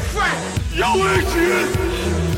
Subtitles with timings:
[0.00, 0.62] friend!
[0.74, 0.86] Yo!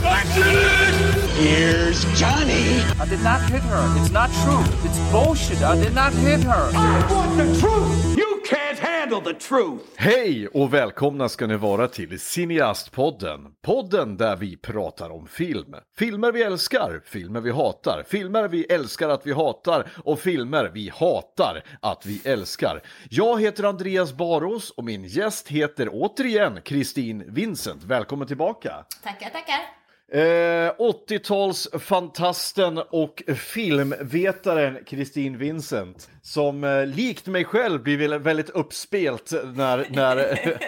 [0.04, 1.30] I did it!
[1.36, 2.82] Here's Johnny.
[3.00, 4.00] I did not hit her.
[4.00, 4.62] It's not true.
[4.88, 5.62] It's bullshit.
[5.62, 6.70] I did not hit her.
[6.74, 8.21] I want the truth!
[8.52, 9.82] Can't handle the truth!
[9.96, 13.54] Hej och välkomna ska ni vara till Cineastpodden.
[13.62, 15.74] Podden där vi pratar om film.
[15.98, 20.88] Filmer vi älskar, filmer vi hatar, filmer vi älskar att vi hatar och filmer vi
[20.88, 22.82] hatar att vi älskar.
[23.10, 27.84] Jag heter Andreas Baros och min gäst heter återigen Kristin Vincent.
[27.84, 28.84] Välkommen tillbaka!
[29.02, 29.81] Tackar, tackar.
[30.12, 39.86] Eh, 80-talsfantasten och filmvetaren Kristin Vincent som eh, likt mig själv blir väldigt uppspelt när,
[39.90, 40.16] när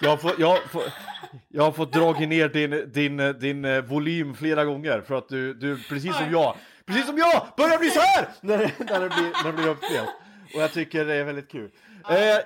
[0.00, 0.92] jag, har fått, jag, fått,
[1.48, 5.54] jag har fått dragit ner din, din, din eh, volym flera gånger för att du,
[5.54, 6.56] du precis som jag,
[6.86, 10.10] precis som jag, börjar bli så här när, när, det, blir, när det blir uppspelt.
[10.54, 11.70] Och jag tycker det är väldigt kul.
[12.08, 12.38] Eh,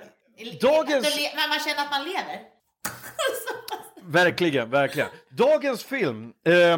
[0.61, 1.19] dagens...
[1.49, 2.58] Man känner att man lever.
[4.11, 5.09] Verkligen, verkligen.
[5.29, 6.77] Dagens film eh,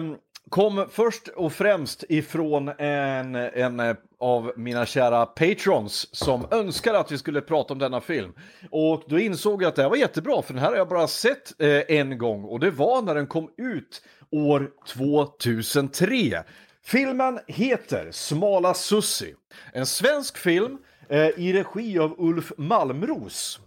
[0.49, 7.11] kom först och främst ifrån en, en eh, av mina kära patrons som önskade att
[7.11, 8.33] vi skulle prata om denna film.
[8.69, 11.07] Och då insåg jag att det här var jättebra för den här har jag bara
[11.07, 16.43] sett eh, en gång och det var när den kom ut år 2003.
[16.83, 19.35] Filmen heter Smala Sussi.
[19.73, 20.77] En svensk film
[21.09, 23.59] eh, i regi av Ulf Malmros.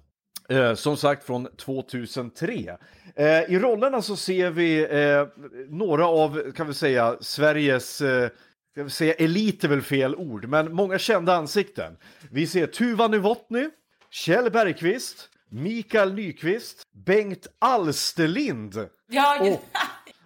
[0.48, 2.76] Eh, som sagt från 2003.
[3.16, 5.26] Eh, I rollerna så ser vi eh,
[5.68, 8.30] några av, kan vi säga, Sveriges eh,
[8.76, 11.96] jag vill säga elit är väl fel ord, men många kända ansikten.
[12.30, 13.68] Vi ser Tuva Novotny,
[14.10, 19.64] Kjell Bergqvist, Mikael Nyqvist, Bengt Alsterlind Ja, och,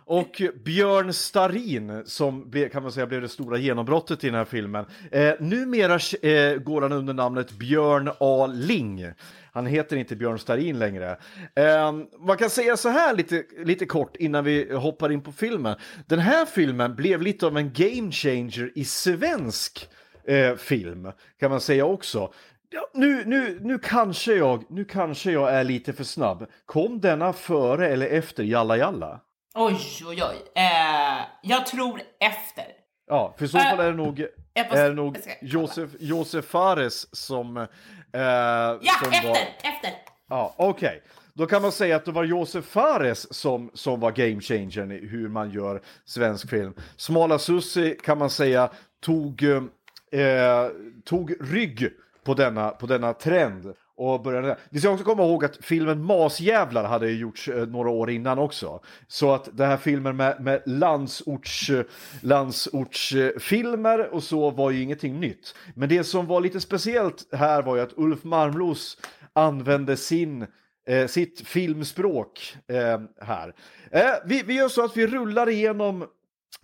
[0.08, 4.86] och Björn Starin som kan man säga blev det stora genombrottet i den här filmen.
[5.10, 8.46] Eh, numera eh, går han under namnet Björn A.
[8.46, 9.12] Ling.
[9.52, 11.16] Han heter inte Björn Starin längre.
[11.54, 15.76] Eh, man kan säga så här lite, lite kort innan vi hoppar in på filmen.
[16.06, 19.88] Den här filmen blev lite av en game changer i svensk
[20.26, 22.32] eh, film, kan man säga också.
[22.70, 26.46] Ja, nu, nu, nu, kanske jag, nu kanske jag är lite för snabb.
[26.66, 29.20] Kom denna före eller efter Jalla Jalla?
[29.60, 30.36] Oj, oj, oj.
[30.54, 32.64] Eh, jag tror efter.
[33.08, 34.20] Ja, för i så fall är det nog,
[34.56, 35.16] måste- är det nog.
[35.40, 37.56] Josef, Josef Fares som...
[37.56, 37.66] Eh,
[38.12, 39.90] Ja, som efter, Var, efter.
[40.28, 41.02] ja, okej.
[41.34, 45.06] Då kan man säga att det var Josef Fares som, som var game changern i
[45.06, 46.74] hur man gör svensk film.
[46.96, 48.70] Smala Sussi kan man säga
[49.02, 50.66] tog, eh,
[51.04, 51.88] tog rygg
[52.24, 53.74] på denna, på denna trend.
[53.98, 54.56] Och började.
[54.70, 58.80] Vi ska också komma ihåg att filmen Masjävlar hade gjorts eh, några år innan också.
[59.08, 61.84] Så att den här filmen med, med landsorts, eh,
[62.20, 65.54] landsortsfilmer och så var ju ingenting nytt.
[65.74, 68.98] Men det som var lite speciellt här var ju att Ulf Malmros
[69.32, 70.46] använde sin
[70.88, 73.54] eh, sitt filmspråk eh, här.
[73.90, 76.06] Eh, vi, vi gör så att vi rullar igenom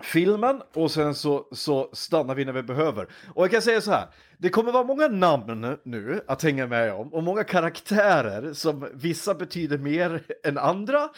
[0.03, 3.09] filmen och sen så, så stannar vi när vi behöver.
[3.34, 4.06] Och jag kan säga så här,
[4.39, 9.34] det kommer vara många namn nu att hänga med om och många karaktärer som vissa
[9.34, 11.09] betyder mer än andra.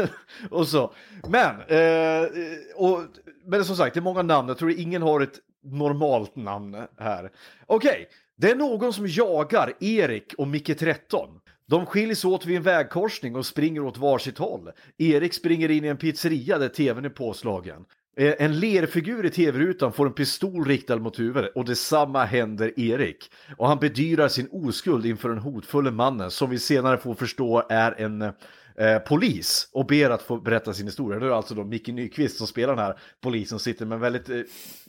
[0.50, 0.94] och så.
[1.28, 2.28] Men, eh,
[2.74, 3.00] och,
[3.44, 7.30] men som sagt, det är många namn, jag tror ingen har ett normalt namn här.
[7.66, 11.28] Okej, det är någon som jagar Erik och Micke 13.
[11.68, 14.70] De skiljs åt vid en vägkorsning och springer åt varsitt håll.
[14.98, 17.84] Erik springer in i en pizzeria där tvn är påslagen.
[18.18, 23.30] Eh, en lerfigur i tv-rutan får en pistol riktad mot huvudet och detsamma händer Erik.
[23.56, 28.00] Och han bedyrar sin oskuld inför den hotfulla mannen som vi senare får förstå är
[28.00, 31.20] en eh, polis och ber att få berätta sin historia.
[31.20, 34.28] Det är alltså då Micke Nyqvist som spelar den här polisen sitter med en väldigt
[34.28, 34.40] eh,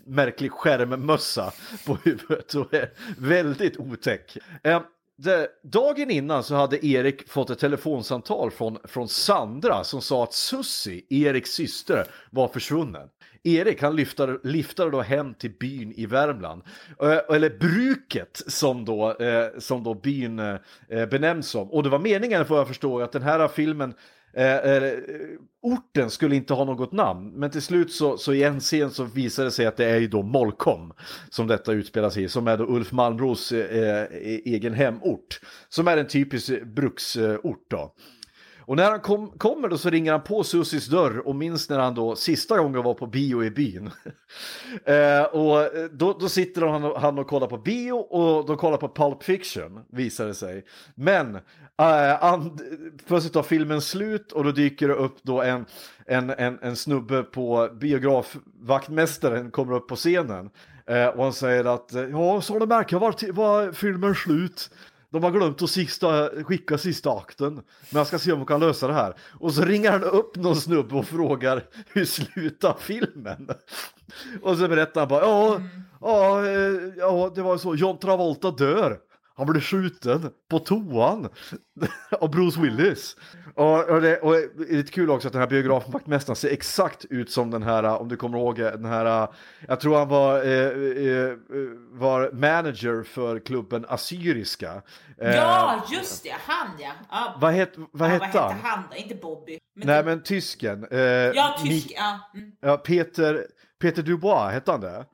[0.06, 1.52] märklig skärmmössa
[1.86, 4.38] på huvudet och är väldigt otäck.
[4.64, 4.82] Eh,
[5.18, 10.34] det, dagen innan så hade Erik fått ett telefonsamtal från, från Sandra som sa att
[10.34, 13.10] Sussi, Eriks syster, var försvunnen.
[13.44, 16.62] Erik han lyftade, lyftade då hem till byn i Värmland.
[17.02, 20.58] Eh, eller bruket som då, eh, som då byn eh,
[20.90, 21.72] benämns som.
[21.72, 23.94] Och det var meningen får jag förstå att den här filmen
[24.38, 24.94] Eh, eh,
[25.62, 29.04] orten skulle inte ha något namn, men till slut så, så i en scen så
[29.04, 30.94] visar det sig att det är ju då Molkom
[31.30, 35.39] som detta utspelar sig i, som är då Ulf Malmros eh, eh, e-, egen hemort,
[35.69, 37.94] som är en typisk bruksort då.
[38.68, 41.80] Och när han kom, kommer då så ringer han på Susis dörr och minns när
[41.80, 43.92] han då sista gången var på bio i byn.
[44.86, 48.58] eh, och eh, då, då sitter han och, han och kollar på bio och de
[48.58, 50.66] kollar på Pulp Fiction visar det sig.
[50.96, 52.62] Men eh, and,
[53.08, 55.66] plötsligt tar filmen slut och då dyker det upp då en,
[56.06, 60.50] en, en, en snubbe på biografvaktmästaren kommer upp på scenen.
[60.88, 64.70] Eh, och han säger att eh, ja, så du märker var, var filmen slut
[65.18, 67.64] de har glömt att sista, skicka sista akten, men
[68.00, 69.16] jag ska se om de kan lösa det här.
[69.40, 73.50] Och så ringer han upp någon snubbe och frågar hur slutar filmen?
[74.42, 75.62] Och så berättar han bara, ja,
[76.02, 79.00] ja, eh, ja, det var så, John Travolta dör.
[79.38, 81.30] Han blev skjuten på toan
[82.22, 83.16] av Bruce Willis.
[83.56, 87.06] Och, och, det, och det är lite kul också att den här biografvaktmästaren ser exakt
[87.10, 89.28] ut som den här, om du kommer ihåg den här,
[89.68, 90.68] jag tror han var, eh,
[91.22, 91.38] eh,
[91.92, 94.81] var manager för klubben Assyriska.
[95.22, 96.92] Eh, Ja, just det, han ja.
[97.10, 97.38] ja.
[97.42, 98.56] Vad, het, vad ja, hette han?
[98.63, 98.95] han då?
[98.98, 99.60] Inte Bobby.
[99.75, 100.88] Men Nej typ- men tysken.
[100.92, 101.92] Eh, Ja, Mik- tysk.
[101.95, 102.19] Ja.
[102.39, 102.51] Mm.
[102.62, 103.45] ja, Peter,
[103.81, 105.06] Peter Dubois, hette han det?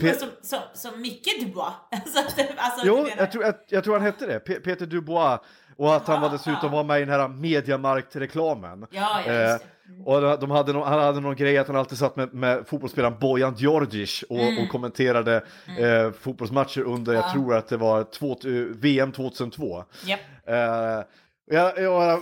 [0.00, 1.72] Men som, som, som Micke Dubois.
[1.92, 2.18] Alltså,
[2.56, 5.40] alltså, Jo, jag tror, jag, jag tror han hette det, Pe- Peter Dubois.
[5.76, 8.86] Och att han var dessutom var med i den här Mediamarkt-reklamen.
[8.90, 9.32] Ja, ja.
[9.32, 10.06] Mm.
[10.06, 13.18] och de hade någon, han hade någon grej att han alltid satt med, med fotbollsspelaren
[13.20, 14.62] Bojan Djordjic och, Mm.
[14.64, 15.36] och kommenterade
[15.78, 19.84] eh, fotbollsmatcher under, jag tror att det var två, eh, VM 2002.
[20.04, 20.20] Japp.
[20.46, 21.00] Eh,
[21.50, 22.20] ja, ja,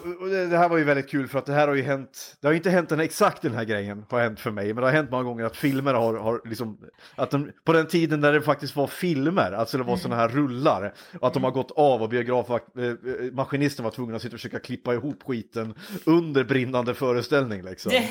[0.51, 2.55] det här var ju väldigt kul för att det här har ju hänt, det har
[2.55, 5.11] inte hänt den exakt den här grejen har hänt för mig, men det har hänt
[5.11, 6.79] många gånger att filmer har, har liksom,
[7.17, 10.29] att de, på den tiden när det faktiskt var filmer, alltså det var sådana här
[10.29, 14.59] rullar, och att de har gått av och biografmaskinisten var tvungen att sitta och försöka
[14.59, 17.93] klippa ihop skiten under brinnande föreställning liksom.
[17.93, 18.09] Det-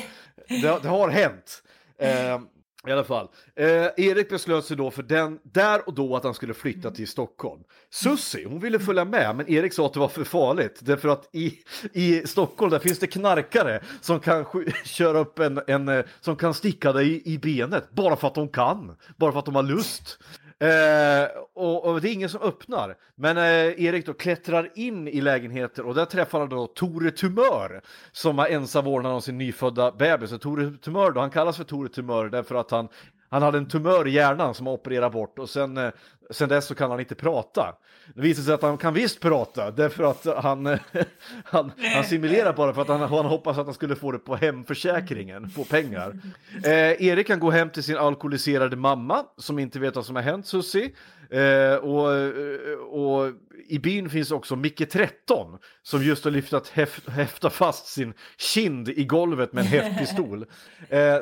[0.62, 1.62] Det, det har hänt.
[2.00, 2.40] Eh,
[2.86, 3.28] i alla fall.
[3.56, 3.66] Eh,
[3.96, 7.62] Erik beslöt sig då för den, där och då att han skulle flytta till Stockholm.
[7.90, 10.78] Sussi, hon ville följa med, men Erik sa att det var för farligt.
[10.80, 11.58] Därför att i,
[11.92, 14.44] i Stockholm där finns det knarkare som kan
[14.84, 17.90] köra upp en, en, eh, som kan sticka dig i, i benet.
[17.90, 18.96] Bara för att de kan.
[19.16, 20.18] Bara för att de har lust.
[20.60, 22.96] Eh, och, och det är ingen som öppnar.
[23.14, 27.82] Men eh, Erik då klättrar in i lägenheter och där träffar han då Tore Tumör
[28.12, 30.32] som har ensam vårdnad om sin nyfödda bebis.
[30.32, 32.88] Och Tore Tumör då, han kallas för Tore Tumör därför att han,
[33.30, 35.90] han hade en tumör i hjärnan som han opererat bort och sen, eh,
[36.30, 37.74] sen dess så kan han inte prata.
[38.14, 40.78] Det visar sig att han kan visst prata därför att han, eh,
[41.44, 44.36] han, han simulerar bara för att han, han hoppas att han skulle få det på
[44.36, 46.20] hemförsäkringen, få pengar.
[46.64, 50.22] Eh, Erik kan gå hem till sin alkoholiserade mamma som inte vet vad som har
[50.22, 50.90] hänt Susie.
[51.30, 52.08] Eh, och,
[52.90, 53.32] och
[53.68, 58.14] i byn finns också Micke 13 som just har lyft att häf, häfta fast sin
[58.38, 60.46] kind i golvet med en häftpistol.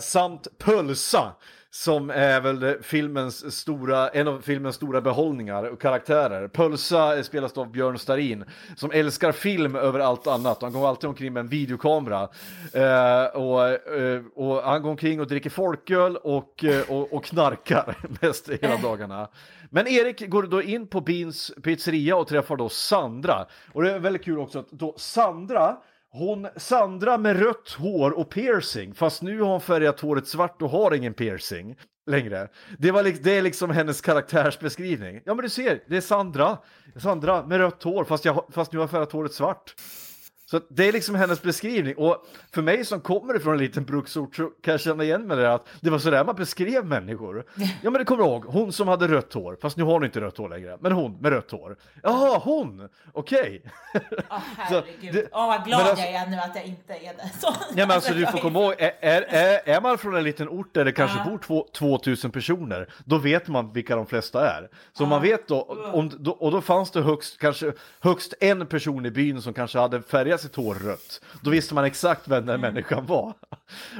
[0.00, 1.32] Samt Pölsa
[1.76, 6.48] som är väl filmens stora, en av filmens stora behållningar och karaktärer.
[6.48, 8.44] Pölsa spelas av Björn Starin
[8.76, 10.62] som älskar film över allt annat.
[10.62, 12.28] Han går alltid omkring med en videokamera.
[12.72, 17.96] Eh, och, eh, och han går omkring och dricker folköl och, eh, och, och knarkar
[18.20, 19.28] mest hela dagarna.
[19.70, 23.46] Men Erik går då in på Beans pizzeria och träffar då Sandra.
[23.72, 25.76] Och det är väldigt kul också att då Sandra
[26.12, 30.70] hon, Sandra med rött hår och piercing, fast nu har hon färgat håret svart och
[30.70, 31.76] har ingen piercing
[32.06, 32.48] längre.
[32.78, 35.20] Det, var, liksom, det är liksom hennes karaktärsbeskrivning.
[35.24, 36.58] Ja men du ser, det är Sandra,
[36.96, 39.74] Sandra med rött hår fast, jag, fast nu har jag färgat håret svart.
[40.50, 44.36] Så det är liksom hennes beskrivning och för mig som kommer ifrån en liten bruksort
[44.36, 47.44] så kan jag känna igen mig där att det var sådär man beskrev människor.
[47.82, 50.20] Ja men det kommer ihåg, hon som hade rött hår, fast nu har hon inte
[50.20, 51.76] rött hår längre, men hon med rött hår.
[52.02, 53.62] Jaha, hon, okej.
[53.94, 54.00] Åh
[54.68, 55.28] Så herregud.
[55.32, 57.30] Åh vad glad alltså- jag är nu att jag inte är det.
[57.40, 60.48] Så, Ja, men alltså, du får komma ihåg, är, är, är, man från en liten
[60.48, 61.30] ort där det kanske Ja.
[61.30, 64.68] bor två, 2000 personer, då vet man vilka de flesta är.
[64.92, 65.62] Så man vet då,
[65.92, 69.78] om, då, och då fanns det högst, kanske, högst en person i byn som kanske
[69.78, 71.20] hade färgat sitt hår rött.
[71.42, 73.34] Då visste man exakt vem den människan var.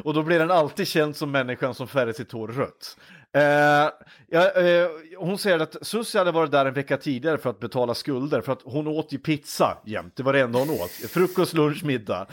[0.05, 2.97] Och då blev den alltid känd som människan som färgade sitt hår rött.
[3.37, 3.91] Eh,
[4.29, 4.89] ja, eh,
[5.19, 8.53] hon säger att Susie hade varit där en vecka tidigare för att betala skulder för
[8.53, 10.17] att hon åt ju pizza jämt.
[10.17, 10.91] Det var det enda hon åt.
[10.91, 12.27] Frukost, lunch, middag.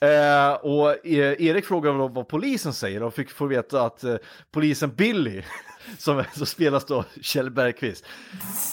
[0.00, 4.16] Eh, och eh, Erik frågar vad polisen säger och fick få veta att eh,
[4.50, 5.42] polisen Billy
[5.98, 8.04] som, som spelas då Kjell Bergqvist.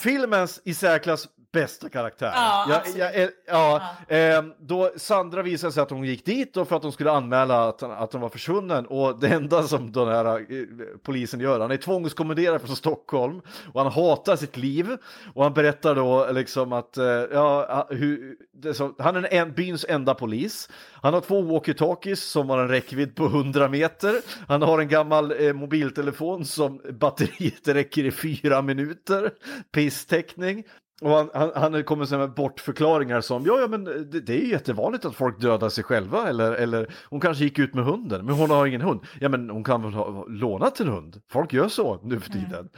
[0.02, 2.32] Filmens i särklass bästa karaktär.
[2.34, 6.64] Ja, Jag- jag- eh, ja, eh, då Sandra visade sig att hon gick dit då
[6.64, 10.08] för att hon skulle anmäla att, att hon var försvunnen och det enda som den
[10.08, 10.66] här eh,
[11.02, 13.40] polisen gör, han är tvångskommenderad från Stockholm
[13.72, 14.88] och han hatar sitt liv
[15.34, 18.36] och han berättar då liksom att eh, ja, hur,
[18.72, 20.68] så, han är en, byns enda polis.
[21.02, 24.14] Han har två walkie-talkies som har en räckvidd på 100 meter.
[24.48, 29.30] Han har en gammal eh, mobiltelefon som batteriet räcker i fyra minuter.
[29.72, 30.64] Pisstäckning.
[31.02, 34.46] Och han, han, han kommer sen med bortförklaringar som ja, ja men det, det är
[34.46, 38.34] jättevanligt att folk dödar sig själva eller, eller hon kanske gick ut med hunden men
[38.34, 39.00] hon har ingen hund.
[39.20, 41.20] Ja men hon kan väl ha lånat en hund.
[41.30, 42.68] Folk gör så nu för tiden.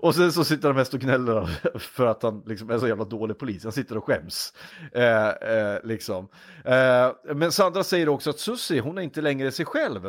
[0.00, 1.46] Och sen så sitter han mest och gnäller
[1.78, 3.64] för att han liksom är så jävla dålig polis.
[3.64, 4.52] Han sitter och skäms.
[4.92, 6.28] Eh, eh, liksom.
[6.64, 10.06] eh, men Sandra säger också att Susie hon är inte längre sig själv.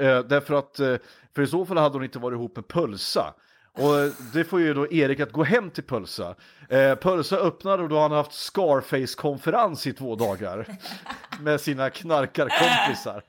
[0.00, 0.96] Eh, därför att, eh,
[1.34, 3.34] för i så fall hade hon inte varit ihop med Pölsa.
[3.78, 6.34] Och det får ju då Erik att gå hem till Pölsa.
[6.68, 10.66] Eh, Pölsa öppnar och då har han haft Scarface-konferens i två dagar
[11.40, 13.22] med sina knarkarkompisar.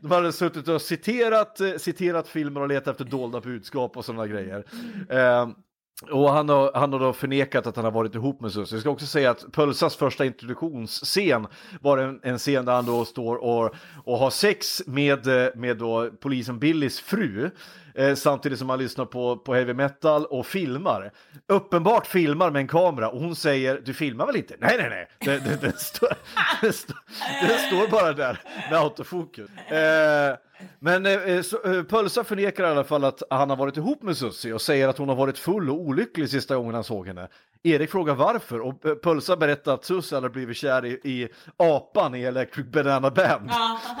[0.00, 4.26] De hade suttit och citerat, eh, citerat filmer och letat efter dolda budskap och sådana
[4.26, 4.64] grejer.
[5.10, 5.48] Eh,
[6.10, 8.76] och han har, han har då förnekat att han har varit ihop med Susie.
[8.76, 11.46] Jag ska också säga att Pölsas första introduktionsscen
[11.80, 13.74] var en, en scen där han då står och,
[14.04, 17.50] och har sex med, eh, med då polisen Billys fru.
[17.96, 21.12] Eh, samtidigt som han lyssnar på, på heavy metal och filmar.
[21.46, 24.54] Uppenbart filmar med en kamera och hon säger du filmar väl inte?
[24.58, 25.08] Nej, nej, nej.
[25.18, 26.08] den, den, den, står,
[26.60, 26.94] den, stå,
[27.48, 29.50] den står bara där med autofokus.
[29.50, 30.36] Eh,
[30.78, 34.16] men eh, så, eh, Pölsa förnekar i alla fall att han har varit ihop med
[34.16, 37.28] Sussi och säger att hon har varit full och olycklig sista gången han såg henne.
[37.66, 42.14] Erik frågar varför och eh, Pölsa berättar att Susie hade blivit kär i, i apan
[42.14, 43.50] i Electric Banana Band.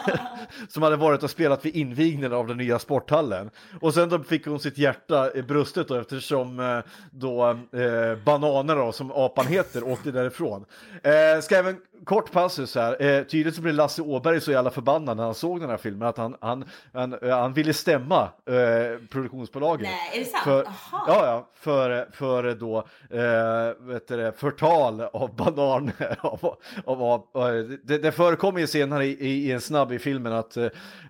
[0.68, 3.50] som hade varit och spelat vid invigningen av den nya sporthallen.
[3.80, 6.78] Och sen då fick hon sitt hjärta i bröstet då eftersom eh,
[7.10, 10.64] då eh, Bananer då, som apan heter åkte därifrån.
[11.02, 13.02] Eh, ska även kort passus här.
[13.02, 16.08] Eh, tydligt så blev Lasse Åberg så jävla förbannad när han såg den här filmen
[16.08, 19.88] att han, han, han, eh, han ville stämma eh, produktionsbolaget.
[19.88, 20.44] Nej, är det sant?
[20.44, 21.04] För, Aha.
[21.08, 22.78] ja, ja, för, för då
[23.10, 23.22] eh,
[23.56, 26.16] Eh, vet du det, förtal av bananer.
[26.20, 30.32] av, av, av, eh, det, det förekommer ju senare i, i, en snabb i filmen
[30.32, 30.56] att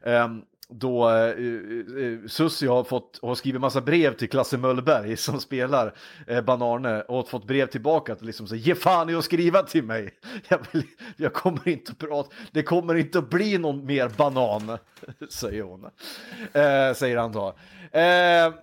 [0.03, 1.35] um, då eh,
[2.27, 5.95] Susie har, fått, har skrivit massa brev till Klasse Möllberg som spelar
[6.27, 9.85] eh, Banarne och fått brev tillbaka att liksom så ge fan i att skriva till
[9.85, 10.11] mig.
[10.49, 10.83] Jag, vill,
[11.17, 14.79] jag kommer inte att prata, det kommer inte att bli någon mer banan,
[15.31, 15.85] säger hon.
[16.53, 17.49] Eh, säger han då.
[17.99, 18.55] Eh,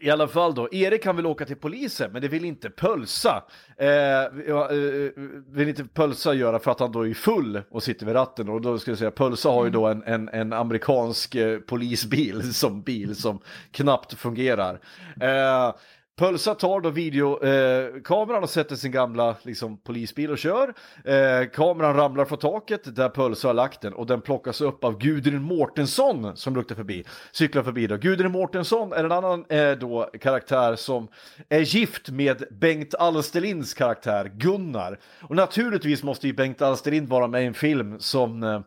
[0.00, 3.44] i alla fall då, Erik han vill åka till polisen men det vill inte Pölsa.
[3.76, 5.10] Eh, eh, eh,
[5.48, 8.60] vill inte Pölsa göra för att han då är full och sitter vid ratten och
[8.60, 12.82] då ska jag säga Pölsa har ju då en, en, en amerikansk eh, polisbil som
[12.82, 14.80] bil som knappt fungerar.
[15.20, 15.74] Eh,
[16.16, 20.74] Pölsa tar då videokameran eh, och sätter sin gamla liksom, polisbil och kör.
[21.04, 24.98] Eh, kameran ramlar från taket där Pölsa har lagt den och den plockas upp av
[24.98, 27.96] Gudrun Mårtensson som luktar förbi, cyklar förbi då.
[27.96, 31.08] Gudrun Mårtensson är en annan eh, då karaktär som
[31.48, 34.98] är gift med Bengt Alsterlinds karaktär Gunnar.
[35.20, 38.60] Och naturligtvis måste ju Bengt Alsterlind vara med i en film som eh,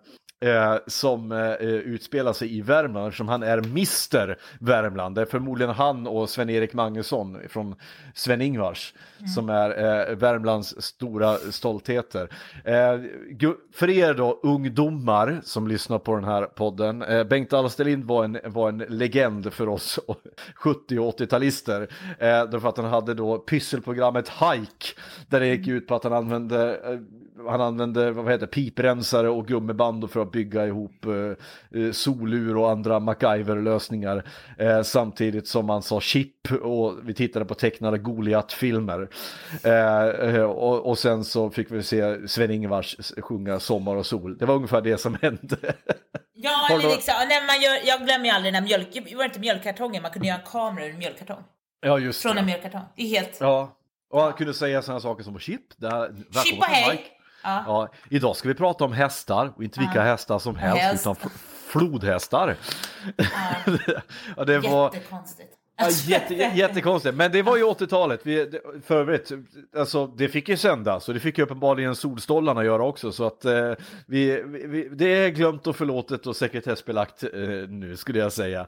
[0.45, 5.15] eh, Eh, som eh, utspelar sig i Värmland som han är Mr Värmland.
[5.15, 7.75] Det är förmodligen han och Sven-Erik Magnusson från
[8.13, 8.93] Sven-Ingvars
[9.35, 12.29] som är eh, Värmlands stora stoltheter.
[12.63, 12.99] Eh,
[13.73, 18.37] för er då ungdomar som lyssnar på den här podden, eh, Bengt Alsterlind var en,
[18.45, 19.99] var en legend för oss
[20.55, 21.81] 70 och 80-talister.
[22.19, 26.13] Eh, därför att han hade då pysselprogrammet Hike där det gick ut på att han
[26.13, 26.99] använde eh,
[27.45, 32.71] han använde vad heter, piprensare och gummiband för att bygga ihop eh, eh, solur och
[32.71, 34.23] andra MacGyver-lösningar.
[34.57, 39.09] Eh, samtidigt som han sa chip och vi tittade på tecknade Goliat-filmer.
[39.63, 44.37] Eh, eh, och, och sen så fick vi se Sven-Ingvars sjunga Sommar och sol.
[44.37, 45.57] Det var ungefär det som hände.
[46.33, 50.11] Ja, eller liksom, när man gör, jag glömmer aldrig när mjölk, var inte mjölkkartonger, man
[50.11, 51.43] kunde göra en kamera ur en mjölkkartong.
[51.81, 52.39] ja, just Från det.
[52.39, 52.83] en mjölkkartong.
[52.95, 53.37] Det är helt...
[53.39, 53.73] Ja,
[54.09, 55.61] och han kunde säga sådana saker som chip.
[55.77, 56.11] Det här,
[56.43, 57.16] Chip och hej!
[57.43, 57.63] Ja.
[57.67, 61.01] Ja, idag ska vi prata om hästar och inte vilka hästar som helst Häst.
[61.01, 61.15] utan
[61.67, 62.55] flodhästar.
[64.37, 65.53] ja, det var Jättekonstigt.
[65.77, 68.19] ja, jätte, jättekonstigt, men det var ju 80-talet.
[68.23, 69.31] Vi, det- för övrigt,
[69.77, 73.45] alltså det fick ju sändas och det fick ju uppenbarligen Solstollarna göra också så att
[73.45, 73.71] eh,
[74.07, 77.29] vi, vi, det är glömt och förlåtet och sekretessbelagt eh,
[77.69, 78.67] nu skulle jag säga.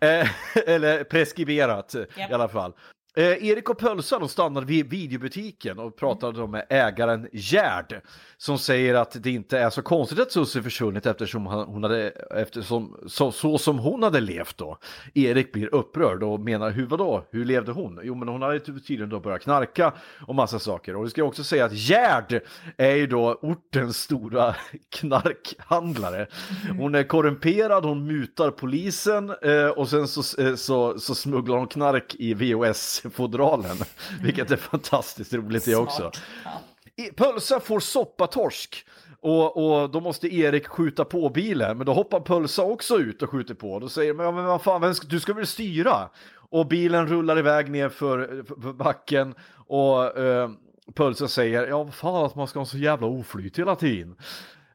[0.00, 0.28] Eh,
[0.66, 2.30] eller preskriberat Japp.
[2.30, 2.72] i alla fall.
[3.16, 8.00] Eh, Erik och Pölsa de stannade vid videobutiken och pratade då med ägaren Gerd
[8.36, 12.96] som säger att det inte är så konstigt att Susie försvunnit eftersom hon hade, eftersom,
[13.06, 14.78] så, så som hon hade levt då.
[15.14, 18.00] Erik blir upprörd och menar hur vadå, hur levde hon?
[18.02, 19.92] Jo men hon hade tydligen då börjat knarka
[20.26, 20.96] och massa saker.
[20.96, 22.40] Och vi ska också säga att Gerd
[22.76, 24.54] är ju då ortens stora
[24.88, 26.26] knarkhandlare.
[26.78, 31.66] Hon är korrumperad, hon mutar polisen eh, och sen så, eh, så, så smugglar hon
[31.66, 32.34] knark i
[33.04, 33.76] VHS-fodralen.
[34.22, 36.10] Vilket är fantastiskt roligt det också.
[37.16, 38.86] Pölsa får soppatorsk
[39.20, 43.30] och, och då måste Erik skjuta på bilen, men då hoppar Pölsa också ut och
[43.30, 43.78] skjuter på.
[43.78, 46.08] Då säger man, men vad fan, vem ska, du ska väl styra?
[46.50, 49.34] Och bilen rullar iväg ner för, för, för backen
[49.66, 50.50] och eh,
[50.94, 54.16] Pölsa säger, ja vad fan att man ska ha så jävla oflyt hela tiden.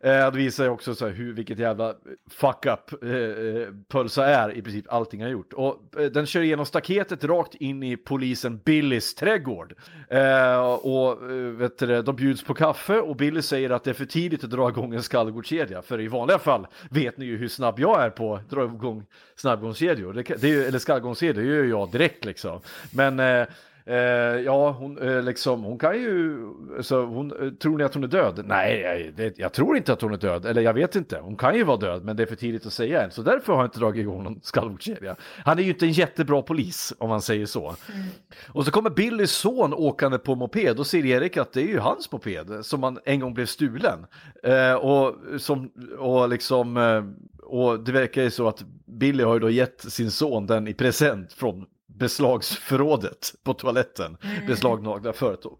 [0.03, 1.95] Eh, det visar ju också så här hur, vilket jävla eh,
[2.29, 5.53] fuck-up eh, eh, Pölsa är i princip allting han gjort.
[5.53, 9.73] Och eh, den kör igenom staketet rakt in i polisen Billys trädgård.
[10.09, 13.93] Eh, och eh, vet du, de bjuds på kaffe och Billy säger att det är
[13.93, 15.81] för tidigt att dra igång en skallgårdskedja.
[15.81, 19.05] För i vanliga fall vet ni ju hur snabb jag är på att dra igång
[19.35, 20.13] snabbgångskedjor.
[20.13, 22.61] Det, det är ju, eller skallgångskedjor, det gör jag direkt liksom.
[22.91, 23.47] Men
[23.89, 26.37] eh, ja, hon, eh, liksom, hon kan ju,
[26.81, 28.43] så hon, eh, tror ni att hon är död?
[28.45, 31.19] Nej, jag, det, jag tror inte att hon är död, eller jag vet inte.
[31.19, 33.11] Hon kan ju vara död, men det är för tidigt att säga än.
[33.11, 35.15] Så därför har jag inte dragit igång någon skallgårdskedja.
[35.45, 37.67] Han är ju inte en jättebra polis, om man säger så.
[37.67, 38.05] Mm.
[38.47, 41.79] Och så kommer Billys son åkande på moped och ser Erik att det är ju
[41.79, 44.05] hans moped som man en gång blev stulen.
[44.43, 47.03] Eh, och, som, och liksom, eh,
[47.43, 50.73] och det verkar ju så att Billy har ju då gett sin son den i
[50.73, 51.65] present från
[51.99, 54.17] beslagsförrådet på toaletten.
[54.21, 54.47] Mm.
[54.47, 55.13] Beslagnagda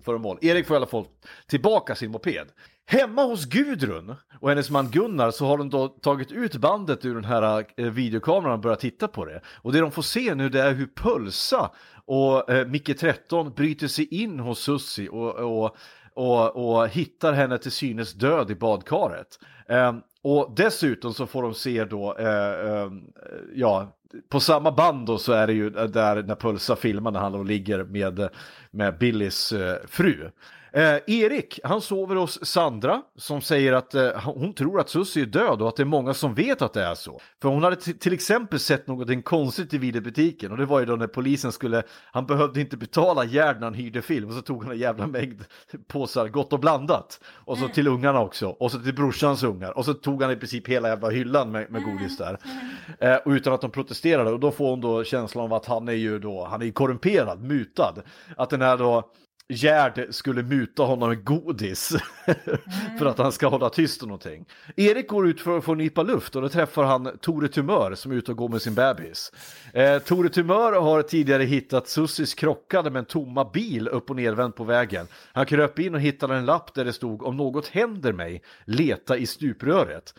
[0.06, 0.38] föremål.
[0.42, 1.06] Erik får i alla fall
[1.48, 2.48] tillbaka sin moped.
[2.86, 7.16] Hemma hos Gudrun och hennes man Gunnar så har de då tagit ut bandet ur
[7.16, 9.42] den här eh, videokameran och börjat titta på det.
[9.62, 11.72] Och det de får se nu det är hur Pölsa
[12.06, 15.76] och eh, Micke 13 bryter sig in hos Sussi och, och,
[16.14, 19.40] och, och hittar henne till synes död i badkaret.
[19.70, 22.92] Eh, och dessutom så får de se då, eh, eh,
[23.54, 23.96] ja,
[24.30, 27.48] på samma band då så är det ju eh, där när Pulsa filmar när han
[27.48, 28.30] ligger med,
[28.72, 30.30] med Billys eh, fru.
[30.74, 35.28] Eh, Erik, han sover hos Sandra som säger att eh, hon tror att Susie är
[35.28, 37.20] död och att det är många som vet att det är så.
[37.42, 40.96] För hon hade till exempel sett något konstigt i videobutiken och det var ju då
[40.96, 44.64] när polisen skulle, han behövde inte betala Gerd när han hyrde film och så tog
[44.64, 45.46] han en jävla mängd
[45.88, 47.20] påsar gott och blandat.
[47.28, 50.36] Och så till ungarna också och så till brorsans ungar och så tog han i
[50.36, 52.38] princip hela jävla hyllan med, med godis där.
[53.00, 55.88] Eh, och utan att de protesterade och då får hon då känslan av att han
[55.88, 57.94] är ju då, han är korrumperad, mutad.
[58.38, 59.12] Att den här då
[59.52, 61.90] Gerd skulle muta honom med godis
[63.00, 64.46] för att han ska hålla tyst och någonting.
[64.76, 68.12] Erik går ut för att få nypa luft och då träffar han Tore Tumör som
[68.12, 69.32] är ute och går med sin bebis.
[69.74, 74.56] Eh, Tore Tumör har tidigare hittat Sussis krockade med en tomma bil upp och nervänd
[74.56, 75.08] på vägen.
[75.34, 79.18] Han kröp in och hittade en lapp där det stod om något händer mig, leta
[79.18, 80.14] i stupröret.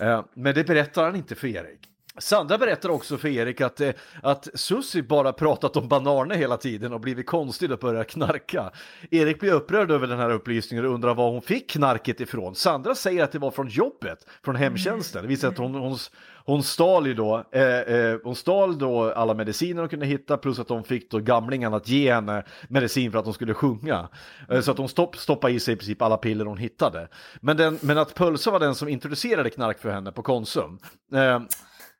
[0.00, 1.80] Eh, men det berättar han inte för Erik.
[2.18, 3.90] Sandra berättar också för Erik att, eh,
[4.22, 8.70] att Susi bara pratat om bananer hela tiden och blivit konstig och börjat knarka.
[9.10, 12.54] Erik blir upprörd över den här upplysningen och undrar var hon fick knarket ifrån.
[12.54, 15.22] Sandra säger att det var från jobbet, från hemtjänsten.
[15.22, 15.98] Det visar att hon, hon,
[16.44, 20.58] hon stal ju då, eh, eh, hon stal då alla mediciner hon kunde hitta plus
[20.58, 24.08] att de fick då gamlingarna att ge henne medicin för att hon skulle sjunga.
[24.50, 27.08] Eh, så att hon stopp, stoppade i sig i princip alla piller hon hittade.
[27.40, 30.78] Men, den, men att Pölsa var den som introducerade knark för henne på Konsum.
[31.14, 31.40] Eh,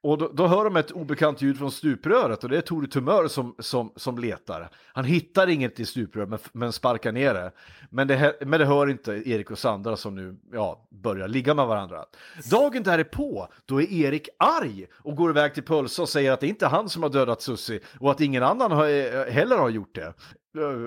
[0.03, 3.29] och då, då, hör de ett obekant ljud från stupröret och det är Tore Tumör
[3.29, 4.71] som, som, som letar.
[4.93, 7.53] Han hittar inget i stupröret men, men sparkar ner det.
[7.91, 8.37] Men, det.
[8.47, 12.05] men det hör inte Erik och Sandra som nu ja, börjar ligga med varandra.
[12.51, 16.47] Dagen därpå, då är Erik arg och går iväg till Pölsa och säger att det
[16.47, 19.69] inte är han som har dödat Sussi och att ingen annan har, eh, heller har
[19.69, 20.15] gjort det.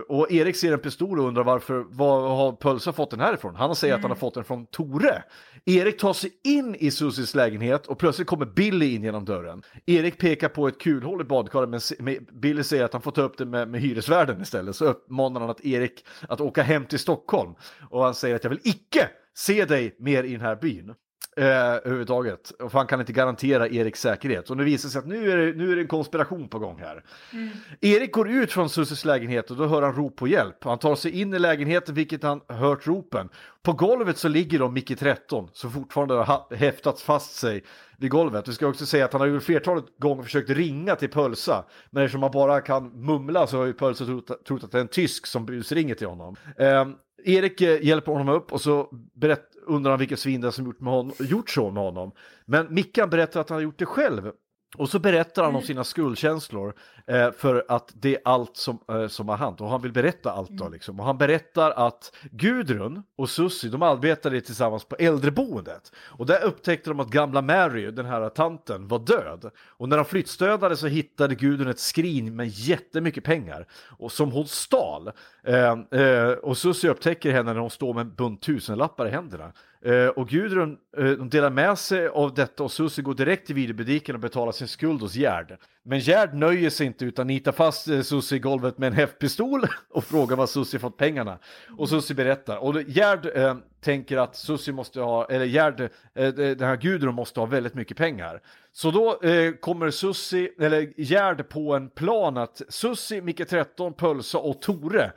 [0.08, 3.56] Och Erik ser en pistol och undrar varför, var har Pölsa fått den här ifrån?
[3.56, 4.00] Han säger mm.
[4.00, 4.20] att han har mm.
[4.20, 5.24] fått den från Tore.
[5.66, 9.64] Erik tar sig in i Susis lägenhet och plötsligt kommer Billy in genom dörren.
[9.86, 13.38] Erik pekar på ett kulhål i badkaret men Billy säger att han får ta upp
[13.38, 14.76] det med, med hyresvärden istället.
[14.76, 17.56] Så uppmanar han att Erik att åka hem till Stockholm.
[17.90, 20.94] Och han säger att jag vill icke se dig mer i den här byn.
[21.38, 22.50] Eh, överhuvudtaget.
[22.50, 24.50] Och han kan inte garantera Eriks säkerhet.
[24.50, 26.60] Och nu visar det sig att nu är det, nu är det en konspiration på
[26.60, 27.04] gång här.
[27.34, 27.50] Mm.
[27.82, 30.64] Erik går ut från Susses lägenhet och då hör han rop på hjälp.
[30.64, 33.30] Han tar sig in i lägenheten vilket han hört ropen.
[33.64, 37.64] På golvet så ligger då Micke 13 som fortfarande har häftat fast sig
[37.98, 38.48] vid golvet.
[38.48, 41.66] Vi ska också säga att han har ju flertalet gånger försökt ringa till Pölsa.
[41.90, 44.82] Men eftersom han bara kan mumla så har ju Pölsa trott, trott att det är
[44.82, 46.36] en tysk som busringer till honom.
[46.58, 46.86] Eh,
[47.26, 50.66] Erik eh, hjälper honom upp och så berätt, undrar han vilket svin det är som
[50.66, 52.12] gjort, med honom, gjort så med honom.
[52.46, 54.32] Men Mickan berättar att han har gjort det själv
[54.78, 55.68] och så berättar han om mm.
[55.68, 56.74] sina skuldkänslor
[57.08, 60.32] eh, för att det är allt som, eh, som har hänt och han vill berätta
[60.32, 60.74] allt då mm.
[60.74, 61.00] liksom.
[61.00, 66.90] Och han berättar att Gudrun och Sussi de arbetade tillsammans på äldreboendet och där upptäckte
[66.90, 69.52] de att gamla Mary, den här tanten, var död.
[69.58, 74.48] Och när de flyttstödade så hittade Gudrun ett skrin med jättemycket pengar och som hon
[74.48, 75.12] stal.
[75.44, 79.52] Eh, eh, och Sussi upptäcker henne när hon står med en bunt tusenlappar i händerna.
[79.86, 83.56] Eh, och Gudrun uh, eh, delar med sig av detta och Susie går direkt till
[83.56, 85.58] videobutiken och betalar sin skuld hos Gerd.
[85.84, 89.66] Men Gerd nöjer sig inte utan nitar fast eh, Susie i golvet med en häftpistol
[89.90, 91.40] och frågar var Susie fått pengarna.
[91.78, 92.58] Och Susie berättar.
[92.58, 97.40] Och Gerd eh, tänker att Susie måste ha, eller Gerd, eh, den här Gudrun måste
[97.40, 98.42] ha väldigt mycket pengar.
[98.74, 104.38] Så då eh, kommer Susie, eller Gerd på en plan att Susie, Micke 13, Pölsa
[104.38, 105.12] och Tore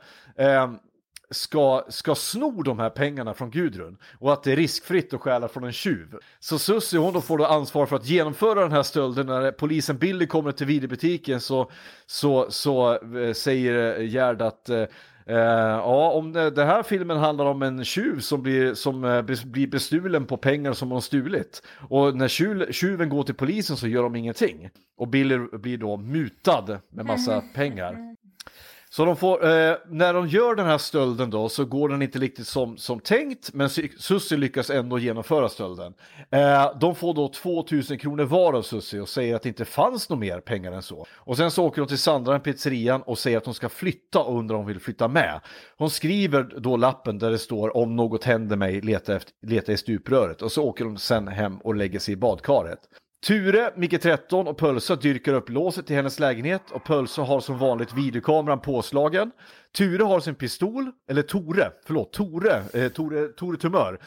[1.29, 5.47] ska, ska sno de här pengarna från Gudrun och att det är riskfritt att stjäla
[5.47, 6.15] från en tjuv.
[6.39, 9.97] Så Susie hon då får då ansvar för att genomföra den här stölden när polisen
[9.97, 11.71] Billy kommer till videobutiken så,
[12.05, 14.83] så, så eh, säger Gerd att eh,
[15.29, 19.67] Uh, ja, om den här filmen handlar om en tjuv som blir, som, uh, blir
[19.67, 21.61] bestulen på pengar som hon stulit.
[21.89, 24.69] Och när tjuv, tjuven går till polisen så gör de ingenting.
[24.97, 28.14] Och Billy blir då mutad med massa pengar.
[28.95, 32.19] Så de får, eh, när de gör den här stölden då så går den inte
[32.19, 35.93] riktigt som, som tänkt men Sussi lyckas ändå genomföra stölden.
[36.31, 40.09] Eh, de får då 2000 kronor var av Sussi och säger att det inte fanns
[40.09, 41.05] något mer pengar än så.
[41.13, 44.39] Och sen så åker de till Sandra, pizzerian och säger att hon ska flytta och
[44.39, 45.39] undrar om hon vill flytta med.
[45.77, 49.77] Hon skriver då lappen där det står om något händer mig, leta, efter, leta i
[49.77, 52.79] stupröret och så åker de sen hem och lägger sig i badkaret.
[53.27, 57.57] Ture, Micke 13 och Pölsa dyrkar upp låset till hennes lägenhet och Pölsa har som
[57.57, 59.31] vanligt videokameran påslagen.
[59.77, 63.99] Ture har sin pistol, eller Tore, förlåt, Tore, eh, Tore, Tore Tumör.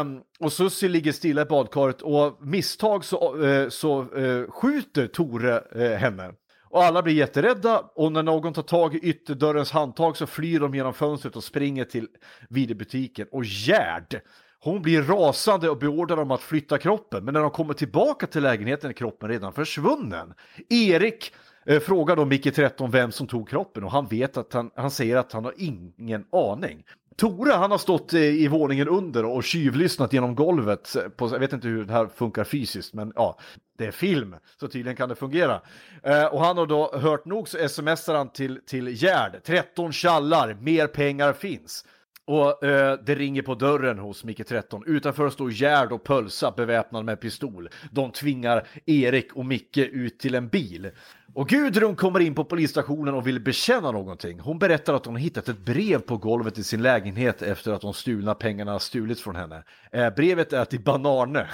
[0.00, 5.62] Um, och Sussi ligger stilla i badkaret och misstag så, eh, så eh, skjuter Tore
[5.74, 6.32] eh, henne.
[6.70, 10.74] Och alla blir jätterädda och när någon tar tag i ytterdörrens handtag så flyr de
[10.74, 12.08] genom fönstret och springer till
[12.48, 13.26] videobutiken.
[13.32, 14.20] Och Gerd,
[14.64, 18.42] hon blir rasande och beordrar dem att flytta kroppen, men när de kommer tillbaka till
[18.42, 20.34] lägenheten är kroppen redan försvunnen.
[20.68, 21.32] Erik
[21.66, 24.90] eh, frågar då Micke 13 vem som tog kroppen och han vet att han, han
[24.90, 26.84] säger att han har ingen aning.
[27.16, 30.96] Tore han har stått eh, i våningen under och tjuvlyssnat genom golvet.
[30.96, 33.38] Eh, på, jag vet inte hur det här funkar fysiskt men ja,
[33.78, 35.60] det är film så tydligen kan det fungera.
[36.02, 40.54] Eh, och han har då hört nog så smsar han till, till Gerd, 13 tjallar,
[40.54, 41.84] mer pengar finns.
[42.26, 44.82] Och eh, det ringer på dörren hos Micke 13.
[44.86, 47.68] Utanför står Gerd och Pölsa beväpnad med pistol.
[47.90, 50.90] De tvingar Erik och Micke ut till en bil.
[51.34, 54.40] Och Gudrun kommer in på polisstationen och vill bekänna någonting.
[54.40, 57.94] Hon berättar att hon hittat ett brev på golvet i sin lägenhet efter att de
[57.94, 59.64] stulna pengarna stulits från henne.
[59.92, 61.40] Eh, brevet är till Banarne.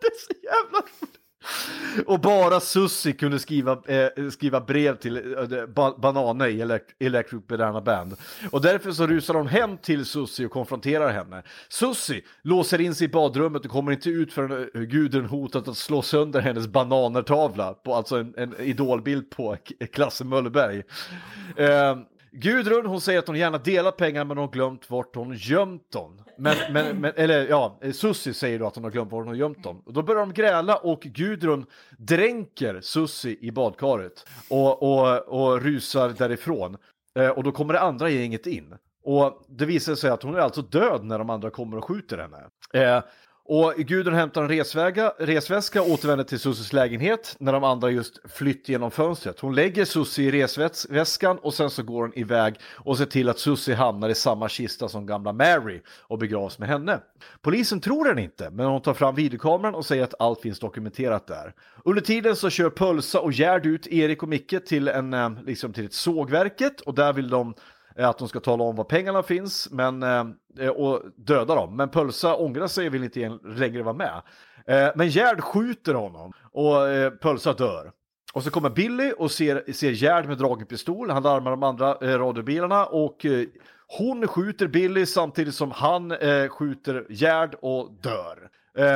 [0.00, 0.86] det är så jävla
[2.06, 7.46] och bara Sussi kunde skriva, eh, skriva brev till eh, ba Banane i Elect Electric
[7.46, 8.16] Banana Band.
[8.50, 11.42] Och därför så rusar de hem till Sussi och konfronterar henne.
[11.68, 15.68] Sussi låser in sig i badrummet och kommer inte ut förrän eh, guden Gudrun hotat
[15.68, 19.56] att slå sönder hennes bananertavla, på, alltså en, en idolbild på
[19.92, 20.82] Klasse Möllerberg.
[21.56, 21.96] Eh,
[22.32, 25.90] Gudrun hon säger att hon gärna delar pengar men hon har glömt vart hon gömt
[25.90, 26.22] dem.
[26.42, 29.34] Men, men, men, eller ja, Sussi säger då att hon har glömt var hon har
[29.34, 29.82] gömt dem.
[29.86, 31.66] Och då börjar de gräla och Gudrun
[31.98, 36.76] dränker Sussi i badkaret och, och, och rusar därifrån.
[37.18, 38.74] Eh, och då kommer det andra gänget in.
[39.04, 42.18] Och det visar sig att hon är alltså död när de andra kommer och skjuter
[42.18, 42.38] henne.
[42.72, 43.02] Eh,
[43.44, 48.30] och Gudrun hämtar en resväga, resväska och återvänder till Sussis lägenhet när de andra just
[48.32, 49.40] flytt genom fönstret.
[49.40, 53.38] Hon lägger Sussi i resväskan och sen så går hon iväg och ser till att
[53.38, 57.00] Sussi hamnar i samma kista som gamla Mary och begravs med henne.
[57.40, 61.26] Polisen tror den inte, men hon tar fram videokameran och säger att allt finns dokumenterat
[61.26, 61.54] där.
[61.84, 65.72] Under tiden så kör Pölsa och Gerd ut Erik och Micke till, en, eh, liksom
[65.72, 67.54] till ett sågverket och där vill de
[67.96, 71.76] Eh, att de ska tala om var pengarna finns men, eh, och döda dem.
[71.76, 74.22] Men Pölsa ångrar sig och vill inte längre vara med.
[74.66, 76.76] Eh, men Gerd skjuter honom och
[77.20, 77.92] Pölsa dör.
[78.34, 81.10] Och så kommer Billy och ser, ser Gerd med dragen pistol.
[81.10, 83.26] Han larmar de andra radiobilarna och
[83.98, 86.14] hon skjuter Billy samtidigt som han
[86.48, 88.50] skjuter Gerd och dör.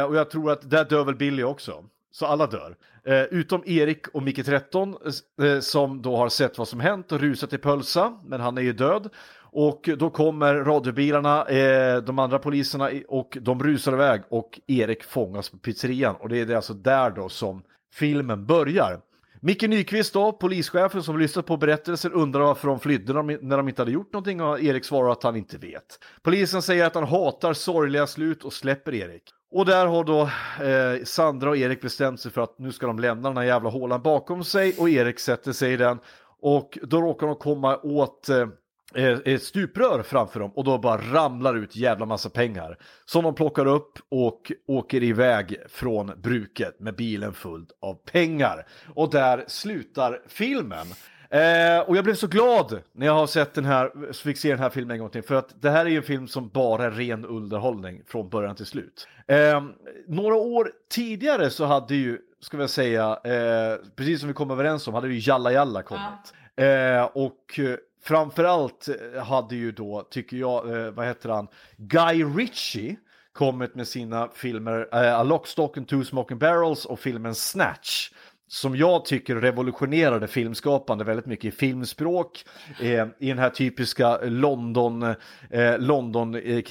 [0.09, 1.85] och jag tror att där dör väl Billy också.
[2.18, 2.76] Så alla dör.
[3.05, 4.96] Eh, utom Erik och Micke 13
[5.42, 8.62] eh, som då har sett vad som hänt och rusat i Pölsa, men han är
[8.62, 9.09] ju död.
[9.38, 15.50] Och då kommer radiobilarna, eh, de andra poliserna och de rusar iväg och Erik fångas
[15.50, 16.16] på pizzerian.
[16.16, 17.62] Och det är alltså där då som
[17.94, 19.00] filmen börjar.
[19.40, 23.83] Micke Nyqvist då, polischefen som lyssnat på berättelser undrar varför de flydde när de inte
[23.83, 25.98] hade gjort någonting och Erik svarar att han inte vet.
[26.22, 29.22] Polisen säger att han hatar sorgliga slut och släpper Erik.
[29.56, 30.22] Och där har då
[30.64, 33.70] eh, Sandra och Erik bestämt sig för att nu ska de lämna den här jävla
[33.70, 35.98] hålan bakom sig och Erik sätter sig i den
[36.40, 38.48] och då råkar de komma åt eh,
[38.94, 43.34] eh ett stuprör framför dem och då bara ramlar ut jävla massa pengar som de
[43.34, 48.66] plockar upp och åker iväg från bruket med bilen full av pengar.
[48.94, 50.86] Och där slutar filmen.
[51.30, 54.58] Eh, och jag blev så glad när jag har sett den här, fick se den
[54.58, 55.22] här filmen en gång till.
[55.22, 58.66] För att det här är en film som bara är ren underhållning från början till
[58.66, 59.08] slut.
[59.26, 59.64] Eh,
[60.06, 64.88] några år tidigare så hade ju, ska vi säga, eh, precis som vi kom överens
[64.88, 66.32] om, hade ju Jalla Jalla kommit.
[66.58, 67.10] Ja.
[67.14, 67.60] och
[68.02, 68.88] framförallt
[69.24, 70.62] hade ju då, tycker jag,
[70.92, 72.96] vad heter han, Guy Ritchie
[73.36, 78.10] kommit med sina filmer uh, A Lock, Stock and Two Smoking Barrels och filmen Snatch
[78.48, 82.44] som jag tycker revolutionerade filmskapande väldigt mycket i filmspråk,
[82.80, 85.02] eh, i den här typiska London,
[85.50, 86.62] eh, London, eh,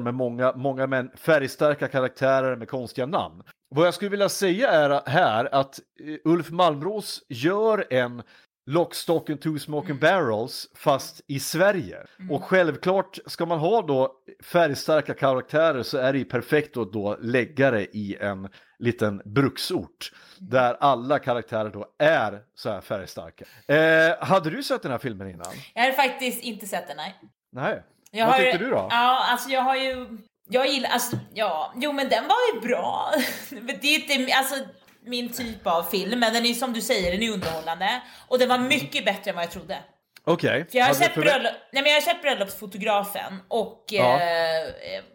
[0.00, 3.42] med många, många män, färgstarka karaktärer med konstiga namn.
[3.74, 8.22] Vad jag skulle vilja säga är här att eh, Ulf Malmros gör en
[8.66, 12.06] Lockstock and two smoking barrels fast i Sverige.
[12.30, 14.12] Och självklart ska man ha då
[14.44, 18.48] färgstarka karaktärer så är det ju perfekt att då lägga det i en
[18.78, 23.44] liten bruksort där alla karaktärer då är så här färgstarka.
[23.74, 25.52] Eh, hade du sett den här filmen innan?
[25.74, 27.14] Jag har faktiskt inte sett den, nej.
[27.52, 27.82] Nej.
[28.10, 28.86] Jag Vad har, tyckte du då?
[28.90, 30.18] Ja, alltså jag har ju...
[30.48, 33.12] Jag gillar, alltså, ja, jo men den var ju bra.
[33.80, 34.54] Det är inte, alltså
[35.04, 38.00] min typ av film, men den är som du säger, den är underhållande.
[38.28, 39.78] Och den var mycket bättre än vad jag trodde.
[40.24, 40.66] Okej.
[40.70, 44.20] För jag har sett, förvä- bröllop, nej, men jag har sett Bröllopsfotografen och Ja.
[44.20, 44.68] eh,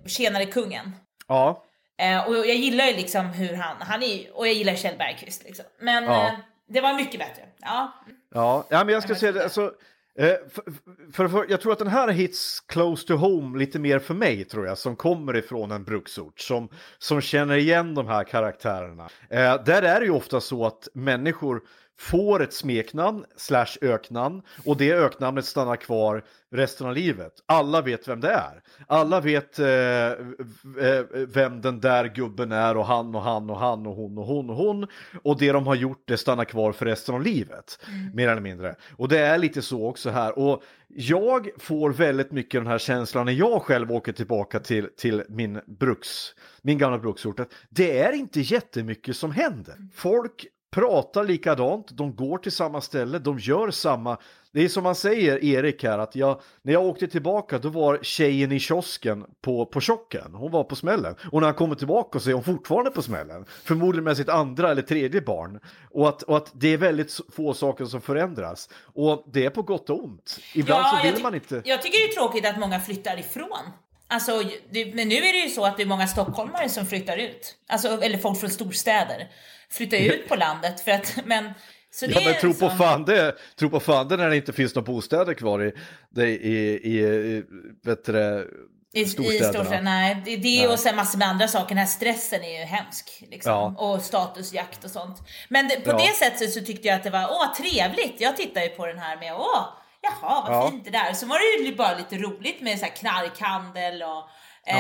[0.06, 0.96] Tjenare kungen.
[1.28, 1.64] Ja.
[2.00, 5.44] Eh, och jag gillar ju liksom hur han, han är och jag gillar Kjell Bergqvist
[5.44, 5.66] liksom.
[5.80, 6.28] Men Ja.
[6.28, 6.34] eh,
[6.70, 7.42] det var mycket bättre.
[7.62, 7.94] Ja.
[8.34, 9.72] Ja, ja men jag ska säga det, alltså,
[10.20, 10.64] Eh, för,
[11.12, 14.46] för, för, jag tror att den här hits close to home lite mer för mig
[14.46, 19.10] tror jag, som kommer ifrån en bruksort, som, som känner igen de här karaktärerna.
[19.30, 21.62] Eh, där är det ju ofta så att människor
[22.00, 27.34] får ett smeknamn slash öknamn och det öknamnet stannar kvar resten av livet.
[27.46, 28.62] Alla vet vem det är.
[28.88, 33.88] Alla vet eh, eh, vem den där gubben är och han och han och han
[33.88, 34.88] och hon och hon och hon.
[35.24, 37.80] Och det de har gjort det stannar kvar för resten av livet.
[38.14, 38.76] Mer eller mindre.
[38.98, 40.40] Och det är lite så också här.
[40.40, 45.24] Och jag får väldigt mycket den här känslan när jag själv åker tillbaka till, till
[45.30, 47.40] min bruks, min gamla bruksort.
[47.40, 49.76] att Det är inte jättemycket som händer.
[49.94, 54.18] Folk pratar likadant, de går till samma ställe, de gör samma.
[54.52, 58.00] Det är som man säger, Erik här, att jag, när jag åkte tillbaka då var
[58.02, 60.34] tjejen i kiosken på, på chocken.
[60.34, 61.16] Hon var på smällen.
[61.32, 63.46] Och när han kommer tillbaka så är hon fortfarande på smällen.
[63.64, 65.60] Förmodligen med sitt andra eller tredje barn.
[65.92, 68.70] Och att, och att det är väldigt få saker som förändras.
[68.84, 70.40] Och det är på gott och ont.
[70.56, 71.62] Ibland så jag, vill man inte...
[71.66, 73.72] jag tycker det är tråkigt att många flyttar ifrån.
[74.10, 77.18] Alltså, det, men nu är det ju så att det är många stockholmare som flyttar
[77.18, 77.56] ut.
[77.68, 79.28] Alltså, eller folk från storstäder
[79.70, 81.54] flyttar ut på landet för att, men
[81.92, 84.54] så det Ja men tro på fan det, tro på fan det när det inte
[84.54, 85.72] finns några bostäder kvar i,
[86.10, 87.44] det, i, i, i
[87.86, 88.46] vet du det,
[88.94, 89.54] I, i storstäderna.
[89.54, 90.22] storstäder, nej.
[90.26, 91.70] Det, det och sen massor med andra saker.
[91.70, 93.24] Den här stressen är ju hemsk.
[93.32, 93.52] Liksom.
[93.52, 93.76] Ja.
[93.78, 95.18] Och statusjakt och sånt.
[95.50, 95.98] Men det, på Ja.
[95.98, 98.22] det sättet så tyckte jag att det var åh trevligt.
[98.22, 99.64] Jag tittar ju på den här med åh,
[100.10, 100.72] jaha vad Ja.
[100.72, 101.14] fint det där.
[101.14, 104.30] Så var det ju bara lite roligt med så här knarkhandel och
[104.70, 104.74] Ja.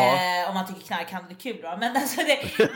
[0.44, 1.78] Eh, om man tycker knarkhandel är kul då.
[1.80, 2.40] Men, alltså det,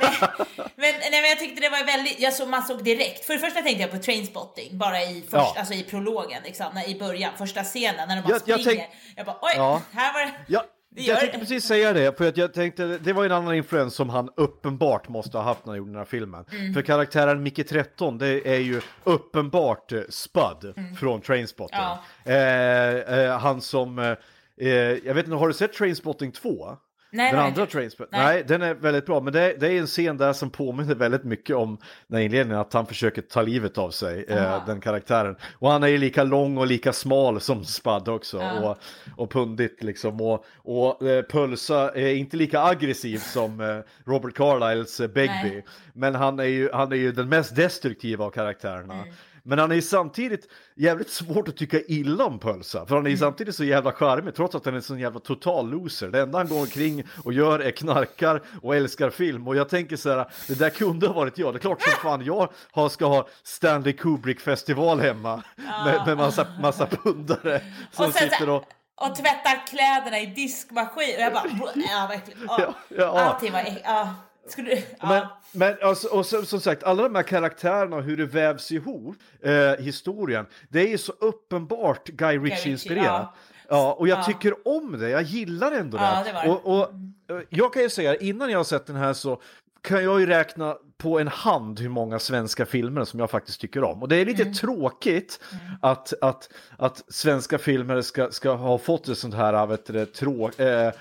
[0.76, 3.26] men, nej, men jag tyckte det var väldigt, jag såg, man såg direkt.
[3.26, 5.56] För det första tänkte jag på Trainspotting, bara i, först, Ja.
[5.58, 8.82] alltså i prologen, liksom, när, i början, första scenen när de bara Jag- jag springer.
[8.82, 9.82] tänk- jag bara oj, Ja.
[9.94, 10.32] här var det.
[10.48, 10.64] Ja,
[10.96, 13.56] Det gör jag tänkte precis säga det, för att jag tänkte, det var en annan
[13.56, 16.46] influens som han uppenbart måste ha haft när han gjorde den här filmen.
[16.52, 16.74] Mm.
[16.74, 21.80] För karaktären Micke 13, det är ju uppenbart eh, Spud från Trainspotting.
[21.80, 21.98] Mm.
[22.24, 22.32] Ja.
[22.32, 24.16] Eh, eh, han som, eh,
[24.58, 26.78] eh, jag vet inte, har du sett Trainspotting 2?
[27.14, 27.66] Nej, den andra.
[27.66, 28.20] Trainspotting?
[28.20, 28.34] Nej.
[28.36, 28.44] Nej.
[28.48, 31.56] den är väldigt bra, men det, det är en scen där som påminner väldigt mycket
[31.56, 35.36] om den inledningen, att han försöker ta livet av sig, eh, den karaktären.
[35.54, 38.70] Och han är ju lika lång och lika smal som Spud också, Ja.
[38.70, 38.78] och,
[39.24, 40.22] och pundigt liksom.
[40.22, 46.16] Och, och eh, Pölsa är inte lika aggressiv som eh, Robert Carlyles eh, Begbie, men
[46.16, 48.94] han är, ju, han är ju den mest destruktiva av karaktärerna.
[48.94, 49.14] Mm.
[49.44, 53.00] Men han är ju samtidigt jävligt svårt att tycka illa om Pölsa, för han är
[53.00, 53.12] Mm.
[53.12, 56.08] ju samtidigt så jävla charmig trots att han är en sån jävla total loser.
[56.08, 59.48] Det enda han går omkring och gör är knarkar och älskar film.
[59.48, 61.54] Och jag tänker så här, det där kunde ha varit jag.
[61.54, 65.44] Det är klart som fan jag har, ska ha Stanley Kubrick-festival hemma
[65.86, 68.64] med, med massa, massa pundare som och sen sitter och...
[68.96, 71.44] och tvättar kläderna i diskmaskin och jag bara,
[71.76, 72.40] ja verkligen.
[72.48, 72.58] Ja.
[72.60, 73.20] Ja, ja.
[73.20, 74.16] Allting var, äck- ja.
[74.48, 74.82] Skulle ja.
[75.10, 78.72] Men, men alltså, och så, som sagt, alla de här karaktärerna och hur det vävs
[78.72, 79.52] ihop, eh,
[79.84, 83.06] historien, det är ju så uppenbart Guy Ritchie-inspirerat.
[83.06, 83.34] ja.
[83.70, 84.24] Ja, och jag Ja.
[84.24, 86.32] tycker om det, jag gillar ändå det.
[86.44, 86.50] Det.
[86.50, 86.90] Och, och
[87.38, 89.42] eh, jag kan ju säga, innan jag har sett den här så
[89.82, 93.84] kan jag ju räkna på en hand hur många svenska filmer som jag faktiskt tycker
[93.84, 94.02] om.
[94.02, 94.54] Och det är lite Mm.
[94.54, 95.40] tråkigt
[95.82, 100.50] att, att, att svenska filmer ska, ska ha fått ett sånt här vet du, trå,
[100.58, 100.92] eh,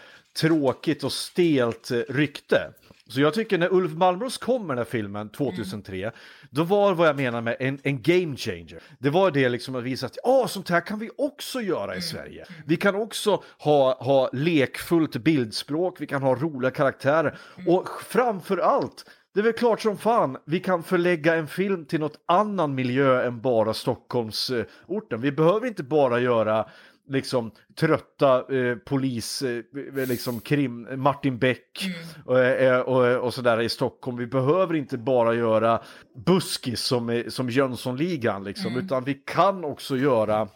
[0.41, 2.71] tråkigt och stelt eh, rykte.
[3.11, 6.13] Så jag tycker när Ulf Malmros kom med den här filmen 2003,
[6.51, 8.81] då var vad jag menar med en, en game changer.
[8.99, 12.03] Det var det liksom att visa att ah, sånt här kan vi också göra i
[12.03, 12.47] Sverige.
[12.67, 19.05] Vi kan också ha, ha lekfullt bildspråk, vi kan ha roliga karaktärer och framför allt
[19.35, 23.23] det är väl klart som fan vi kan förlägga en film till något annan miljö
[23.23, 25.21] än bara Stockholmsorten.
[25.21, 26.67] Vi behöver inte bara göra
[27.11, 29.63] liksom trötta eh, polis, eh,
[30.09, 31.97] liksom krim, Martin Beck Mm.
[32.27, 34.17] och, eh, och, och sådär i Stockholm.
[34.17, 35.81] Vi behöver inte bara göra
[36.27, 38.85] buskis som, som Jönssonligan liksom, Mm.
[38.85, 40.49] utan vi kan också göra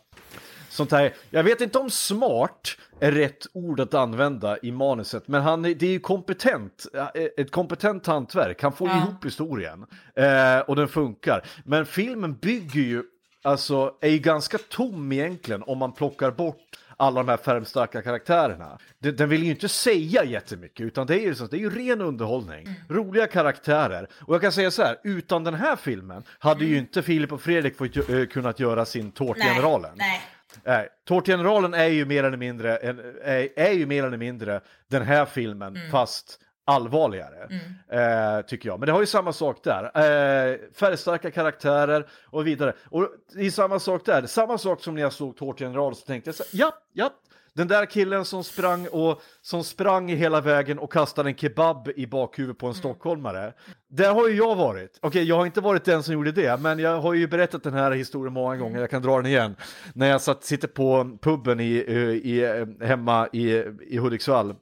[0.70, 1.12] sånt här.
[1.30, 5.82] Jag vet inte om smart är rätt ord att använda i manuset, men han det
[5.82, 8.62] är ju kompetent, eh, ett kompetent hantverk.
[8.62, 8.96] Han får Ja.
[8.96, 9.86] ihop historien
[10.16, 11.46] eh, och den funkar.
[11.64, 13.02] Men filmen bygger ju,
[13.44, 18.78] alltså är ju ganska tom egentligen om man plockar bort alla de här färgstarka karaktärerna.
[18.98, 21.70] Den, den vill ju inte säga jättemycket, utan det är ju, så, det är ju
[21.70, 22.68] ren underhållning.
[22.88, 24.08] Roliga karaktärer.
[24.20, 27.42] Och jag kan säga så här, utan den här filmen hade ju inte Filip och
[27.42, 29.92] Fredrik fått, eh, kunnat göra sin Tårtgeneralen.
[29.94, 30.20] Nej.
[30.64, 35.24] Nej, Tårtgeneralen är ju mer eller mindre, är, är ju mer eller mindre den här
[35.24, 37.48] filmen fast allvarligare,
[37.88, 38.78] eh, tycker jag.
[38.80, 39.84] Men det har ju samma sak där.
[39.84, 42.72] Eh, färgstarka karaktärer och vidare.
[42.90, 44.26] Och det är samma sak där.
[44.26, 47.10] Samma sak som när jag såg Tårtgeneralen så tänkte jag så ja, ja.
[47.56, 52.06] Den där killen som sprang, och, som sprang hela vägen och kastade en kebab i
[52.06, 53.52] bakhuvudet på en stockholmare.
[53.88, 54.98] Där har ju jag varit.
[55.02, 57.74] Okej, jag har inte varit den som gjorde det, men jag har ju berättat den
[57.74, 58.80] här historien många gånger.
[58.80, 59.56] Jag kan dra den igen.
[59.94, 62.44] När jag satt, sitter på puben i, eh, i,
[62.80, 64.54] eh, hemma i, i Hudiksvall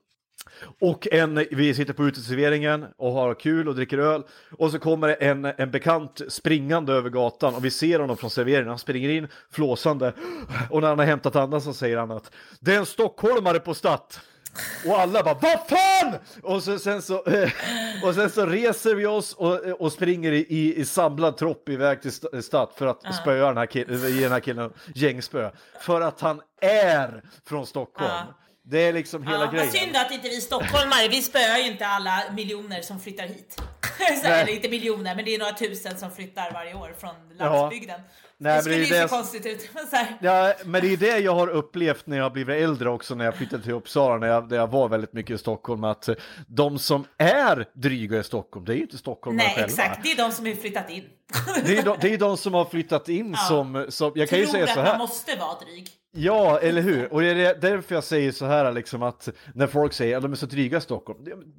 [0.81, 4.23] och en, vi sitter på uteserveringen och har kul och dricker öl.
[4.59, 8.69] Och så kommer en, en bekant springande över gatan och vi ser honom från serveringen.
[8.69, 10.13] Han springer in flåsande.
[10.71, 13.75] Och när han har hämtat andan så säger han att det är en stockholmare på
[13.75, 14.21] Statt.
[14.87, 16.15] Och alla bara vad fan!
[16.43, 17.19] Och, så, sen, så,
[18.05, 22.03] och sen så reser vi oss och, och springer i, i, i samlad tropp iväg
[22.03, 25.51] till st- Statt för att spöa den här killen, ge den här killen gängspö.
[25.81, 28.11] För att han är från Stockholm.
[28.11, 28.35] Ja.
[28.73, 29.67] Det är liksom hela Ja, grejen.
[29.67, 33.63] vad synd att inte vi stockholmare, vi spöar ju inte alla miljoner som flyttar hit.
[33.99, 34.41] Nej.
[34.43, 38.01] eller inte miljoner, men det är några tusen som flyttar varje år från landsbygden.
[38.39, 39.71] Nej, det skulle ju det- se konstigt ut.
[40.21, 43.35] Ja, men det är det jag har upplevt när jag blivit äldre också, när jag
[43.37, 46.15] flyttade till Uppsala, när jag, när jag var väldigt mycket i Stockholm, att eh,
[46.47, 49.67] de som är dryga i Stockholm, det är ju inte stockholmare nej, själva.
[49.69, 50.03] exakt.
[50.03, 51.05] Det är de som har flyttat in.
[51.67, 54.45] Det är, de, det är de som har flyttat in som, som, jag kan ju
[54.45, 54.99] Tror säga att så man här.
[54.99, 55.89] måste vara dryg.
[56.14, 57.12] Ja, eller hur?
[57.12, 60.33] Och det är därför jag säger så här liksom att när folk säger att de
[60.33, 61.18] är så dryga i Stockholm.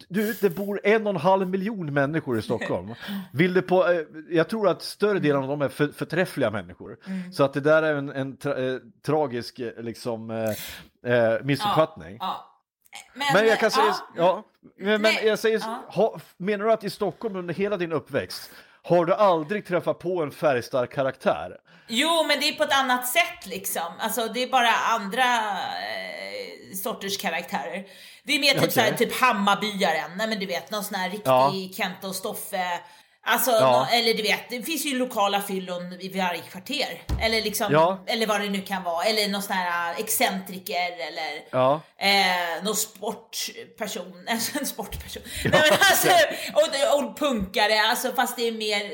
[0.09, 2.95] Du, det bor en och en halv miljon människor i Stockholm.
[3.33, 6.97] Vill på, eh, jag tror att större delen av dem är för, förträffliga människor.
[7.07, 7.31] Mm.
[7.31, 12.17] Så att det där är en, en tra, eh, tragisk eh, liksom, eh, eh, missuppfattning.
[12.19, 12.49] Ja.
[13.33, 13.93] Men jag kan säga, ja.
[14.17, 14.43] ja,
[14.77, 15.83] men, men jag säger, ja.
[15.87, 18.51] ha, menar du att i Stockholm under hela din uppväxt
[18.83, 21.57] har du aldrig träffat på en färgstark karaktär?
[21.87, 23.93] Jo, men det är på ett annat sätt liksom.
[23.99, 27.85] Alltså det är bara andra eh, sorters karaktärer.
[28.23, 28.71] Det är mer typ Okej.
[28.71, 31.53] såhär, typ Hammarbyaren, nej men du vet någon sån här riktig Ja.
[31.77, 32.79] Kent och Stoffe.
[33.25, 33.87] Alltså, Ja.
[33.91, 37.01] eller du vet, det finns ju lokala fyllon i varje kvarter.
[37.21, 38.03] Eller liksom, Ja.
[38.07, 39.03] eller vad det nu kan vara.
[39.03, 41.81] Eller någon sån här eh, excentriker eller Ja.
[41.97, 44.13] eh, någon sportperson.
[44.29, 45.23] Alltså en sportperson.
[45.45, 46.09] Nej, men alltså,
[46.53, 48.91] och, och punkare, alltså fast det är mer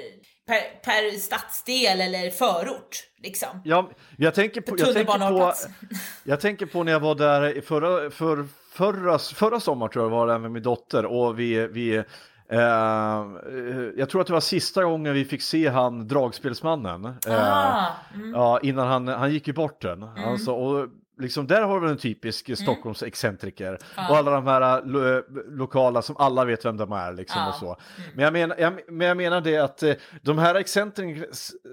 [0.48, 2.98] per, per stadsdel eller förort.
[3.24, 3.62] Liksom.
[3.66, 5.54] Ja, jag tänker på, jag tänker på,
[6.24, 10.10] jag tänker på när jag var där i förra, för, förra, förra sommar tror jag
[10.10, 12.04] var där med min dotter och vi, vi
[13.98, 17.06] jag tror att det var sista gången vi fick se han dragspelsmannen.
[17.06, 17.86] Eh, Ah,
[18.16, 18.32] mm.
[18.34, 20.04] Ja, innan han, han gick ju bort den.
[20.04, 20.88] Alltså, och
[21.20, 23.74] liksom, där har vi en typisk Stockholms excentriker.
[24.10, 27.14] Och alla de här äh, lo, lokala som alla vet vem de är.
[27.14, 27.50] Liksom, Ja.
[27.50, 27.78] och så.
[28.16, 31.26] Men, jag menar, jag, men jag menar det att eh, de här excentrikerna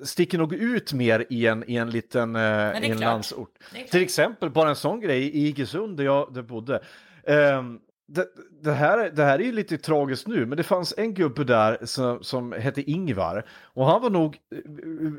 [0.04, 3.00] sticker nog ut mer i en, i en liten eh, är i en klart.
[3.00, 3.54] landsort.
[3.72, 3.90] Det är klart.
[3.90, 6.80] Till exempel, bara en sån grej i Iggesund där jag där bodde.
[7.26, 8.26] Ehm, det,
[8.62, 11.78] det, här, det här är ju lite tragiskt nu, men det fanns en gubbe där
[11.82, 14.60] som, som hette Ingvar och han var nog eh,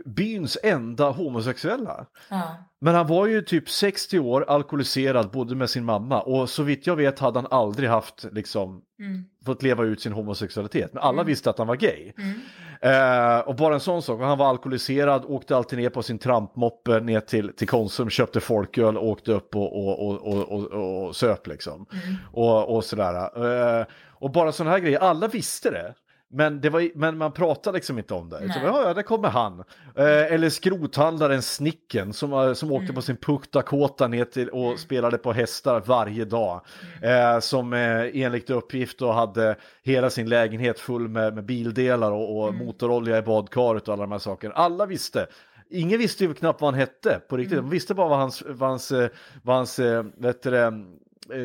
[0.06, 2.06] byns enda homosexuella.
[2.30, 2.58] Ja.
[2.80, 6.88] Men han var ju typ 60 år, alkoholiserad, bodde med sin mamma och så vitt
[6.88, 8.82] jag vet hade han aldrig haft liksom
[9.46, 10.94] fått leva ut sin homosexualitet.
[10.94, 12.14] Men alla visste att han var gay.
[12.82, 17.00] Eh, och bara en sån sak, han var alkoholiserad, åkte alltid ner på sin trampmoppe
[17.00, 21.48] ner till, till Konsum, köpte folköl, åkte upp och, och, och, och, och, och, söp
[21.48, 21.86] liksom.
[22.32, 23.46] Och, och sådär.
[23.80, 23.86] Eh,
[24.20, 25.94] och bara sådana här grejer, alla visste det.
[26.30, 28.38] Men, det var, men man pratade liksom inte om det.
[28.38, 28.60] Så, Nej.
[28.64, 29.60] ja, ja, där kommer han.
[29.96, 34.80] Eh, eller skrothandlaren Snicken som, eh, som åkte på sin Puck Dakota ner till och
[34.80, 36.62] spelade på hästar varje dag.
[37.02, 42.44] Eh, som eh, enligt uppgift då hade hela sin lägenhet full med, med bildelar och,
[42.44, 44.54] och motorolja i badkaret och alla de här sakerna.
[44.54, 45.28] Alla visste.
[45.70, 47.58] Ingen visste ju knappt vad han hette på riktigt.
[47.58, 49.10] De visste bara vad hans, vad hans, eh,
[49.44, 50.84] vad hans eh, vet du,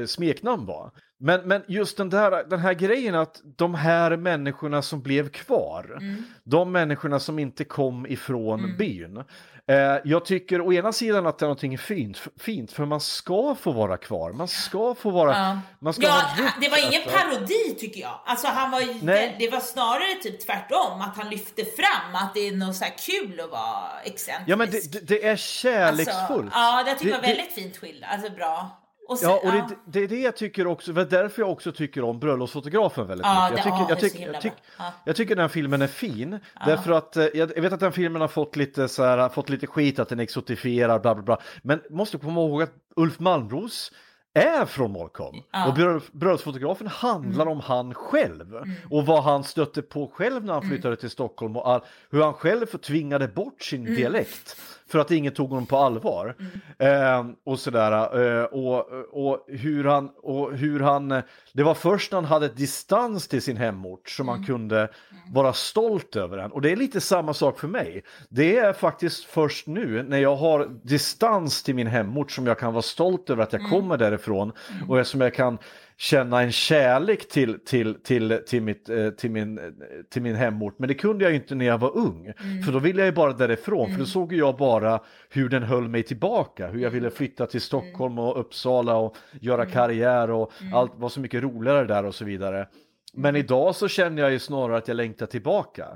[0.07, 0.91] smeknamn var.
[1.23, 5.97] Men, men just den, där, den här grejen att de här människorna som blev kvar,
[6.01, 6.25] Mm.
[6.45, 9.25] de människorna som inte kom ifrån byn.
[9.67, 13.55] Eh, jag tycker å ena sidan att det är någonting fint, fint, för man ska
[13.61, 15.31] få vara kvar, man ska få vara...
[15.39, 16.23] Ja, Man ska ja
[16.61, 18.21] det var ingen parodi tycker jag.
[18.25, 22.49] Alltså han var det, det var snarare typ tvärtom, att han lyfte fram att det
[22.49, 24.49] är något så kul att vara excentrisk.
[24.49, 26.53] Ja men det, det, det är kärleksfullt.
[26.53, 28.82] Alltså, ja, det tycker jag var väldigt fint skild, alltså bra.
[29.09, 29.69] Och sen, Ja, och det, ja.
[29.85, 33.27] det är det jag tycker också, det är därför jag också tycker om bröllopsfotografen väldigt
[33.27, 33.65] Ja, mycket.
[33.65, 34.53] det- Jag ja, tycker, jag, det himla jag, bra.
[34.79, 34.93] Ja.
[35.05, 38.29] jag tycker den filmen är fin, därför att eh, jag, vet att den filmen har
[38.29, 41.39] fått lite, så här, fått lite skit, att den exotifierar, bla bla bla.
[41.63, 43.93] Men måste komma ihåg att Ulf Malmros
[44.35, 47.53] är från Molkom och bröll- bröllopsfotografen handlar Mm.
[47.53, 48.55] om han själv
[48.91, 50.75] och vad han stötte på själv när han Mm.
[50.75, 51.81] flyttade till Stockholm och all,
[52.11, 53.95] hur han själv tvingade bort sin Mm.
[53.95, 54.57] dialekt
[54.93, 56.35] för att ingen tog honom på allvar.
[56.79, 57.93] Eh, och sådär.
[58.41, 61.23] Eh, och, och, hur han, och hur han,
[61.53, 64.39] det var först när han hade distans till sin hemort som Mm.
[64.39, 64.89] han kunde
[65.33, 66.53] vara stolt över den.
[66.53, 68.03] Och det är lite samma sak för mig.
[68.29, 72.73] Det är faktiskt först nu när jag har distans till min hemort som jag kan
[72.73, 74.53] vara stolt över att jag kommer därifrån
[74.89, 75.59] och som jag kan
[75.97, 79.65] känna en kärlek till, till, till, till, mitt, eh, till, min, eh,
[80.11, 80.79] till min hemort.
[80.79, 82.33] Men det kunde jag inte när jag var ung.
[82.65, 83.91] För då ville jag ju bara därifrån.
[83.93, 86.69] För då såg ju jag bara hur den höll mig tillbaka.
[86.69, 91.21] Hur jag ville flytta till Stockholm och Uppsala och göra karriär och allt var så
[91.21, 92.69] mycket roligare där och så vidare.
[93.15, 95.87] Men idag så känner jag ju snarare att jag längtar tillbaka.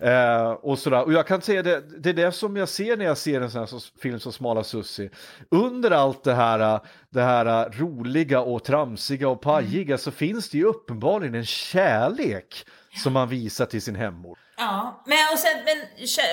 [0.00, 1.02] Eh, och, sådär.
[1.04, 3.50] och jag kan säga det, det är det som jag ser när jag ser en
[3.50, 5.10] sån här film som Smala Sussi.
[5.50, 6.80] Under allt det här,
[7.10, 12.66] det här roliga och tramsiga och pajiga så finns det ju uppenbarligen en kärlek
[13.02, 14.38] som man visar till sin hemort.
[14.58, 15.78] Ja, men, och sen, men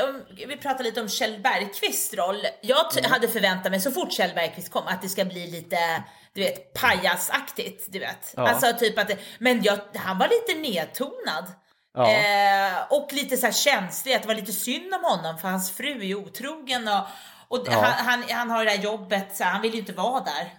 [0.09, 2.37] om vi pratar lite om Kjell Bergqvists roll.
[2.61, 5.77] Jag t- hade förväntat mig så fort Kjell Bergqvist kom att det ska bli lite,
[6.33, 8.33] du vet, pajasaktigt, du vet.
[8.35, 8.47] Ja.
[8.49, 11.45] Alltså typ att det, men jag, han var lite nedtonad.
[11.93, 12.11] Ja.
[12.11, 15.71] Eh, och lite så här känslig, att det var lite synd om honom för hans
[15.77, 17.03] fru är otrogen och,
[17.59, 17.71] och Ja.
[17.71, 20.53] han, han, han har det där jobbet, så han vill ju inte vara där.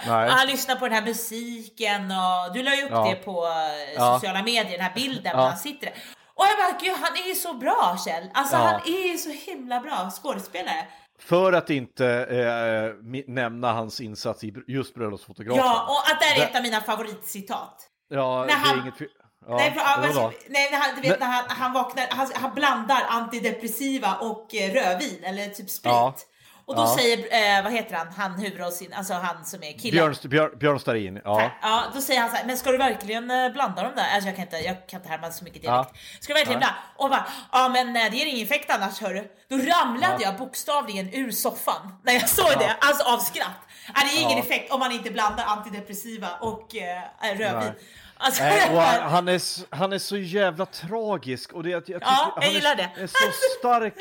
[0.28, 3.08] Han lyssnar på den här musiken och du la ju upp Ja.
[3.10, 3.46] det på
[3.96, 5.94] eh, sociala medier, den här bilden när han sitter där.
[6.34, 8.30] Och jag bara, gud han är ju så bra Kjell.
[8.34, 10.86] Alltså han är ju så himla bra skådespelare.
[11.20, 15.64] För att inte eh, mi- nämna hans insats i just Bröllopsfotografen.
[15.64, 17.88] Ja, och att det är ett av mina favoritcitat.
[18.08, 18.94] ja när det är han- inget...
[19.48, 19.80] Ja, nej, för,
[20.50, 25.24] när han, du vet när han, han vaknar, han, han blandar antidepressiva och eh, rödvin
[25.24, 25.92] eller typ sprit.
[25.92, 26.14] Ja.
[26.66, 26.96] Och då Ja.
[26.98, 27.18] säger,
[27.58, 29.90] eh, vad heter han, han huvudrollsin, alltså han som är killen.
[29.90, 31.50] Björn, Björn, Björn Starin, ja.
[31.62, 34.14] Ja, då säger han så här, men ska du verkligen eh, blanda dem där?
[34.14, 35.90] Alltså jag kan inte, jag kan inte härma så mycket dialekt.
[36.20, 36.76] Ska du verkligen blanda?
[36.96, 39.24] Och bara, ja men eh, det ger ingen effekt annars hörru.
[39.50, 43.60] Då ramlade jag bokstavligen ur soffan när jag såg det, alltså av skratt.
[43.94, 47.60] Ja, det ger ingen effekt om man inte blandar antidepressiva och eh, rödvin.
[47.60, 47.72] Nej.
[48.18, 49.40] Alltså, Nej, han, han, är,
[49.76, 53.02] han är så jävla tragisk och det, jag, jag, Ja, jag gillar är, det.
[53.02, 53.94] är så stark.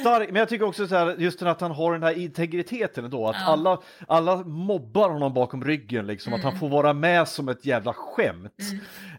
[0.00, 3.28] Stark, men jag tycker också så här, just att han har den här integriteten ändå,
[3.28, 3.78] att alla,
[4.08, 6.50] alla mobbar honom bakom ryggen, liksom, att Mm.
[6.52, 8.52] han får vara med som ett jävla skämt.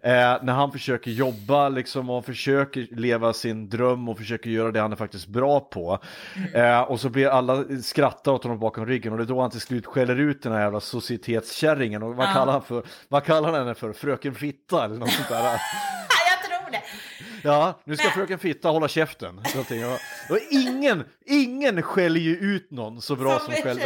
[0.01, 4.79] Eh, när han försöker jobba liksom, och försöker leva sin dröm och försöker göra det
[4.79, 5.99] han är faktiskt bra på.
[6.53, 9.51] Eh, och så blir alla skrattar åt honom bakom ryggen och det är då han
[9.51, 12.83] till slut skäller ut den här jävla societetskärringen och vad kallar han för?
[13.09, 13.93] Vad kallar han henne för?
[13.93, 15.43] Fröken Fitta eller något sånt där?
[16.29, 16.81] jag tror det.
[17.43, 19.39] Ja, nu ska Men- fröken Fitta hålla käften.
[20.29, 23.79] Och, ingen, ingen skäller ju ut någon så bra Som som, Kjell,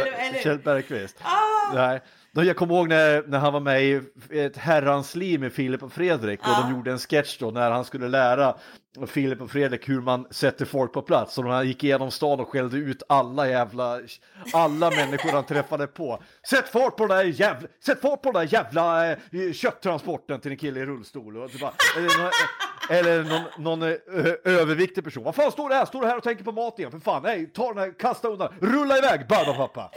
[0.44, 1.16] Kjell- Bergqvist.
[1.22, 1.74] Ah.
[1.74, 2.00] Nej.
[2.34, 5.92] Jag kommer ihåg när, när han var med i ett herrans liv med Filip och
[5.92, 6.62] Fredrik och Ja.
[6.68, 8.54] de gjorde en sketch då när han skulle lära
[9.06, 11.38] Filip och Fredrik hur man sätter folk på plats.
[11.38, 14.00] Och han gick igenom stan och skällde ut alla jävla,
[14.52, 16.22] alla människor han träffade på.
[16.50, 19.16] Sätt fart på den där jävla, sätt fart på den där jävla eh,
[19.52, 21.36] kötttransporten till en kille i rullstol.
[21.36, 22.30] Och det bara, eller någon,
[22.90, 25.24] eller någon, eh, överviktig person.
[25.24, 25.84] Vad fan står det här?
[25.86, 26.90] Står du här och tänker på mat igen?
[26.90, 29.90] För fan, nej, ta den här, kasta undan, rulla iväg, bada pappa.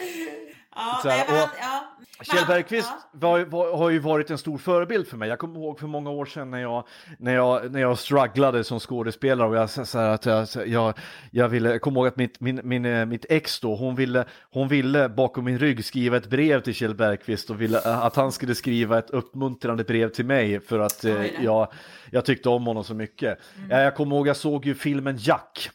[0.75, 1.91] Ja, Så här, och- ja.
[2.21, 5.29] Kjell Bergqvist var, var, har ju varit en stor förebild för mig.
[5.29, 6.83] Jag kommer ihåg för många år sedan när jag,
[7.19, 10.93] när jag, när jag strugglade som skådespelare och jag, så här, att jag, jag,
[11.31, 14.25] jag ville, jag kommer ihåg att mitt, min, min, eh, mitt ex då, hon ville,
[14.51, 18.15] hon ville bakom min rygg skriva ett brev till Kjell Bergqvist och ville eh, att
[18.15, 21.67] han skulle skriva ett uppmuntrande brev till mig för att eh, jag,
[22.11, 23.39] jag tyckte om honom så mycket.
[23.71, 25.69] Eh, Jag kommer ihåg, jag såg ju filmen Jack.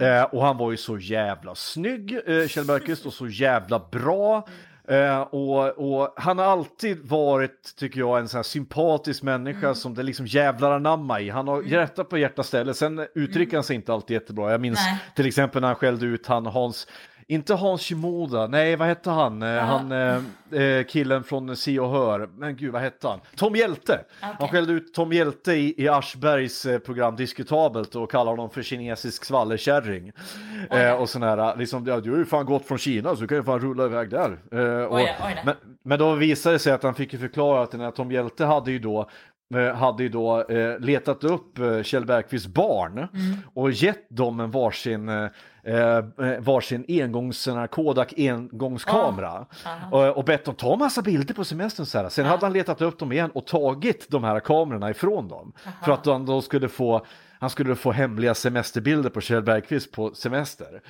[0.00, 4.48] Eh, och han var ju så jävla snygg, eh, Kjell Bergqvist, och så jävla bra.
[4.88, 9.94] Eh, och, och han har alltid varit, tycker jag, en sån här sympatisk människa som
[9.94, 11.30] det liksom jävlar anamma i.
[11.30, 14.50] Han har hjärtat på hjärta ställe, sen uttrycker han sig inte alltid jättebra.
[14.50, 14.98] Jag minns Nej.
[15.16, 16.86] till exempel när han skällde ut han Hans,
[17.26, 19.42] inte Hans Shimoda, nej vad hette han?
[19.42, 23.20] Eh, Han eh, eh, killen från Se och Hör, men gud vad hette han?
[23.36, 24.00] Tom Hjälte!
[24.20, 28.62] Han skällde ut Tom Hjälte i, i Aschbergs eh, program Diskutabelt och kallade honom för
[28.62, 30.12] kinesisk skvallerkärring.
[30.70, 33.28] Eh, och sån här, liksom, ja, du har ju fan gått från Kina så du
[33.28, 34.38] kan ju fan rulla iväg där.
[34.52, 35.24] Eh, och, då, oj då.
[35.44, 35.54] Men,
[35.84, 38.44] men då visade det sig att han fick ju förklara att den här Tom Hjälte
[38.44, 39.08] hade ju då
[39.76, 40.44] hade ju då
[40.78, 43.08] letat upp Kjell Bergqvists barn Mm.
[43.54, 45.10] och gett dem en varsin,
[45.66, 49.46] eh, eh, varsin engångs, Kodak engångskamera
[49.90, 51.86] och, och bett dem ta massa bilder på semestern.
[51.86, 52.08] Så här.
[52.08, 55.52] Sen hade han letat upp dem igen och tagit de här kamerorna ifrån dem
[55.84, 57.06] för att han då skulle få
[57.42, 60.82] han skulle få hemliga semesterbilder på Kjell Bergqvist på semester.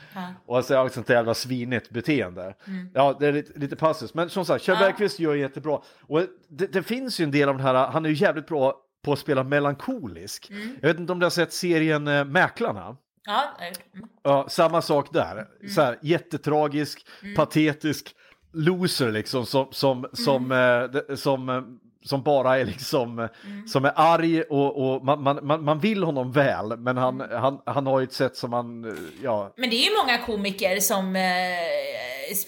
[0.46, 2.54] Och alltså, ja, sånt där jävla svinigt beteende.
[2.94, 4.14] Ja, det är lite, lite passus.
[4.14, 5.80] Men som sagt, Kjell Bergqvist gör jättebra.
[6.00, 8.74] Och det, det finns ju en del av den här, han är ju jävligt bra
[9.04, 10.52] på att spela melankolisk.
[10.80, 12.96] Jag vet inte om du har sett serien eh, Mäklarna?
[13.26, 14.08] Ja, eh, mm.
[14.22, 15.46] Ja, samma sak där.
[15.74, 17.06] Så här, jättetragisk,
[17.36, 18.14] patetisk
[18.52, 21.62] loser liksom som, som, som, eh, som, eh,
[22.04, 23.28] som bara är liksom, eh,
[23.66, 27.86] som är arg och, och man, man, man, vill honom väl men han, han, han
[27.86, 31.16] har ju ett sätt som man, eh, ja, Men det är ju många komiker som
[31.16, 31.22] eh,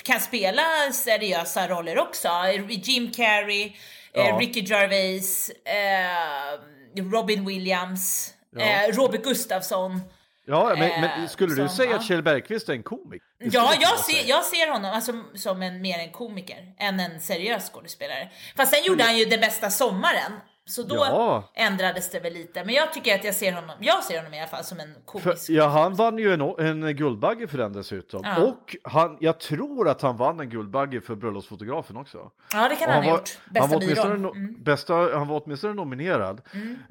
[0.03, 0.63] kan spela
[0.93, 2.29] seriösa roller också.
[2.69, 3.73] Jim Carrey, eh,
[4.13, 4.39] Ja.
[4.41, 10.01] Ricky Gervais, eh, Robin Williams, eh, Robert Gustafsson.
[10.47, 13.27] Ja men, Eh, men skulle du som, säga att Kjell Bergqvist är en komiker?
[13.39, 17.71] Ja, jag ser, jag ser honom alltså, som en, mer en komiker än en seriös
[17.71, 18.31] skådespelare.
[18.57, 20.33] Fast sen gjorde han ju Det bästa sommaren.
[20.67, 21.51] Så då Ja.
[21.55, 22.65] ändrades det väl lite.
[22.65, 24.95] Men jag tycker att jag ser honom, jag ser honom i alla fall som en
[24.95, 25.51] För, komisk.
[25.51, 28.21] ja, han vann ju en, en Guldbagge för den dessutom.
[28.25, 28.43] Ja.
[28.43, 32.31] Och han, jag tror att han vann en Guldbagge för Bröllopsfotografen också.
[32.53, 33.31] Ja, det kan Och han ha var, gjort.
[33.45, 34.37] han, Bästa var åtminstone, biroll.
[34.37, 34.53] Mm.
[34.53, 36.41] no, bästa, han var åtminstone nominerad.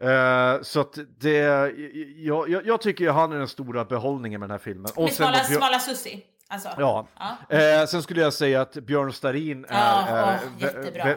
[0.02, 1.38] Eh, så att det,
[2.18, 4.92] jag, jag, jag tycker han är den stora behållningen med den här filmen.
[4.96, 6.24] Och Med smala, smala Sussi.
[6.48, 6.70] Alltså.
[6.78, 7.08] Ja.
[7.50, 7.58] Ja.
[7.58, 10.16] Eh, sen skulle jag säga att Björn Starin är, Ja, åh,
[10.60, 11.16] vä- jättebra.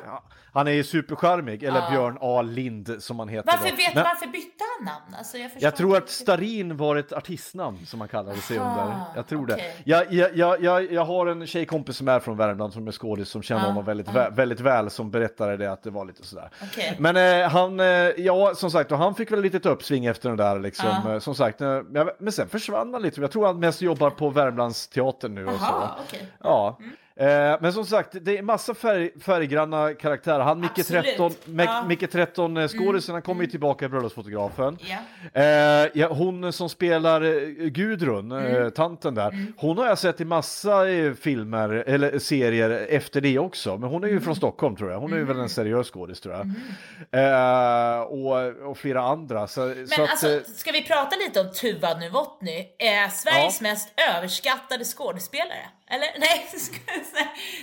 [0.57, 1.91] Han är ju supercharmig, eller Ja.
[1.91, 2.43] Björn A.
[2.43, 3.47] Lind som han heter.
[3.53, 3.77] Varför, då.
[3.77, 5.15] vet, Men varför bytte han namn?
[5.19, 6.09] Alltså, jag, jag tror att.
[6.11, 8.97] Starin var ett artistnamn som man kallade sig Aha, under.
[9.15, 9.55] Jag tror det.
[9.55, 9.77] okej.
[9.85, 13.43] Jag, jag, jag, jag, har en tjejkompis som är från Värmland som är skådis som
[13.43, 14.13] känner Ja, honom väldigt, ja.
[14.13, 16.51] väl, väldigt väl som berättade det att det var lite sådär.
[16.63, 16.97] Okej.
[16.99, 17.87] Men eh, han, eh,
[18.17, 20.89] ja som sagt, och han fick väl lite uppsving efter den där liksom.
[21.05, 21.13] Ja.
[21.13, 21.81] Eh, som sagt, eh,
[22.19, 23.21] men sen försvann han lite.
[23.21, 25.59] Jag tror han mest jobbar på Värmlandsteatern nu och så.
[25.65, 26.27] Jaha, okej.
[26.81, 26.97] Mm.
[27.19, 27.25] Ja.
[27.27, 30.41] Eh, men som sagt, det är massa färg, färggranna karaktärer.
[30.41, 31.05] Han Micke Absolut.
[31.05, 31.77] 13, Mic- Ja.
[31.77, 31.89] Mm.
[31.89, 34.79] Micke 13 eh, skådisen, han kommer ju tillbaka i Bröllopsfotografen.
[34.81, 34.97] Ja.
[35.43, 37.31] Eh, ja, hon som spelar eh,
[37.69, 38.71] Gudrun, Mm.
[38.71, 40.83] tanten där, hon har jag sett i massa
[41.21, 43.77] filmer eller serier efter det också.
[43.77, 44.25] Men hon är ju Mm.
[44.25, 45.01] från Stockholm tror jag.
[45.01, 46.47] Hon är ju väl en seriös skådis tror jag.
[48.11, 49.47] Och, och flera andra.
[49.47, 52.59] Så, Men så alltså, ska vi prata lite om Tuva Novotny?
[52.59, 55.67] Eh, Sveriges mest överskattade skådespelare?
[55.91, 56.47] Eller nej,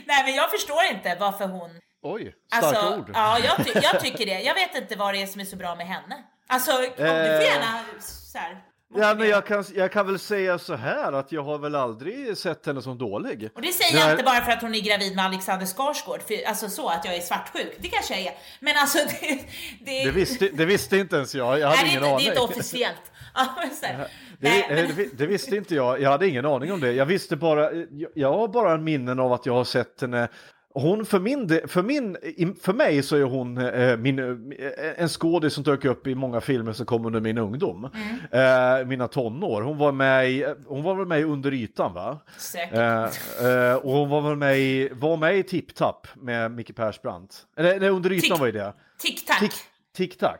[0.05, 1.69] nej, men jag förstår inte varför hon...
[2.03, 3.11] oj, starka Alltså, ord.
[3.13, 4.41] ja, jag, ty- jag tycker det.
[4.41, 6.23] Jag vet inte vad det är som är så bra med henne.
[6.47, 7.05] Alltså, du får
[7.43, 8.61] gärna så här,
[8.95, 12.37] Ja, men jag kan, jag kan väl säga så här att jag har väl aldrig
[12.37, 13.49] sett henne som dålig.
[13.55, 16.47] Och det säger jag inte bara för att hon är gravid med Alexander Skarsgård, för,
[16.47, 17.77] alltså så att jag är svartsjuk.
[17.79, 18.33] Det kanske jag är.
[18.59, 19.39] Men alltså det...
[19.85, 22.25] det, Det visste, det visste inte ens jag, jag hade nej, det, ingen inte, aning.
[22.25, 23.01] det är inte officiellt.
[24.39, 24.65] Det,
[24.95, 26.91] det, det visste inte jag, jag hade ingen aning om det.
[26.91, 27.69] Jag visste bara,
[28.15, 30.27] jag, har bara en minnen av att jag har sett henne
[30.73, 32.17] hon för min, för min,
[32.61, 36.41] för mig så är hon eh, min, eh, en skådis som dök upp i många
[36.41, 37.89] filmer som kom under min ungdom.
[38.31, 38.79] Mm.
[38.81, 39.61] Eh, mina tonår.
[39.61, 42.19] Hon var med i, hon var väl med i Under ytan va?
[42.37, 42.73] Säkert.
[43.41, 46.75] Eh, eh, och hon var väl med i, var med i Tip Tap med Micke
[46.75, 47.35] Persbrandt.
[47.57, 48.73] Eller nej, Under ytan Tick- var ju det.
[49.95, 50.37] Tic Tac.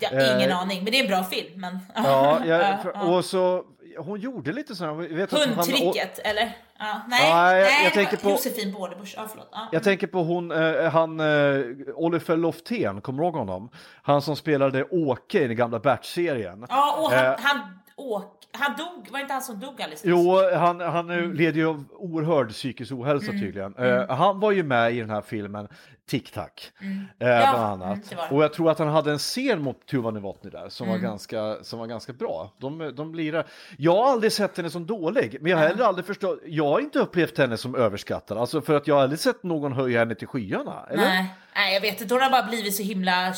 [0.00, 1.60] Jag har ingen Eh, aning, men det är en bra film.
[1.60, 1.78] Men...
[1.94, 3.02] Ja, jag, Ja, för, ja.
[3.16, 3.64] och så,
[3.98, 6.56] hon gjorde lite vet han- Hundtricket, eller?
[6.78, 9.14] Ja, nej, Ja, jag- nej jag tänker på- Josefin Bårdebusch.
[9.16, 9.48] Ja, förlåt.
[9.52, 9.68] Ja.
[9.72, 11.60] Jag tänker på hon, eh, han, eh,
[11.94, 13.70] Oliver Loftén, kommer du ihåg honom?
[14.02, 16.66] Han som spelade Åke i den gamla Bert-serien.
[16.68, 20.02] Ja, och han, Eh, han, åk, han dog, var det inte han som dog alldeles?
[20.04, 21.24] Jo, han, han Mm.
[21.24, 21.36] mm.
[21.36, 23.74] led ju av oerhörd psykisk ohälsa tydligen.
[23.76, 25.68] Eh, han var ju med i den här filmen
[26.10, 26.48] Tic Tac,
[26.80, 27.04] Mm.
[27.18, 28.12] Ja, bland annat.
[28.12, 28.34] mm, det.
[28.36, 31.00] och jag tror att han hade en scen mot Tuva Novotny där som, Mm.
[31.00, 32.52] var ganska, som var ganska bra.
[32.58, 33.46] De, de lirar.
[33.78, 36.80] Jag har aldrig sett henne som dålig, men jag har heller aldrig förstått, jag har
[36.80, 40.14] inte upplevt henne som överskattad, alltså för att jag har aldrig sett någon höja henne
[40.14, 40.86] till skyarna.
[40.90, 41.02] Eller?
[41.04, 42.14] Nej, nej, jag vet inte.
[42.14, 43.32] Hon har bara blivit så himla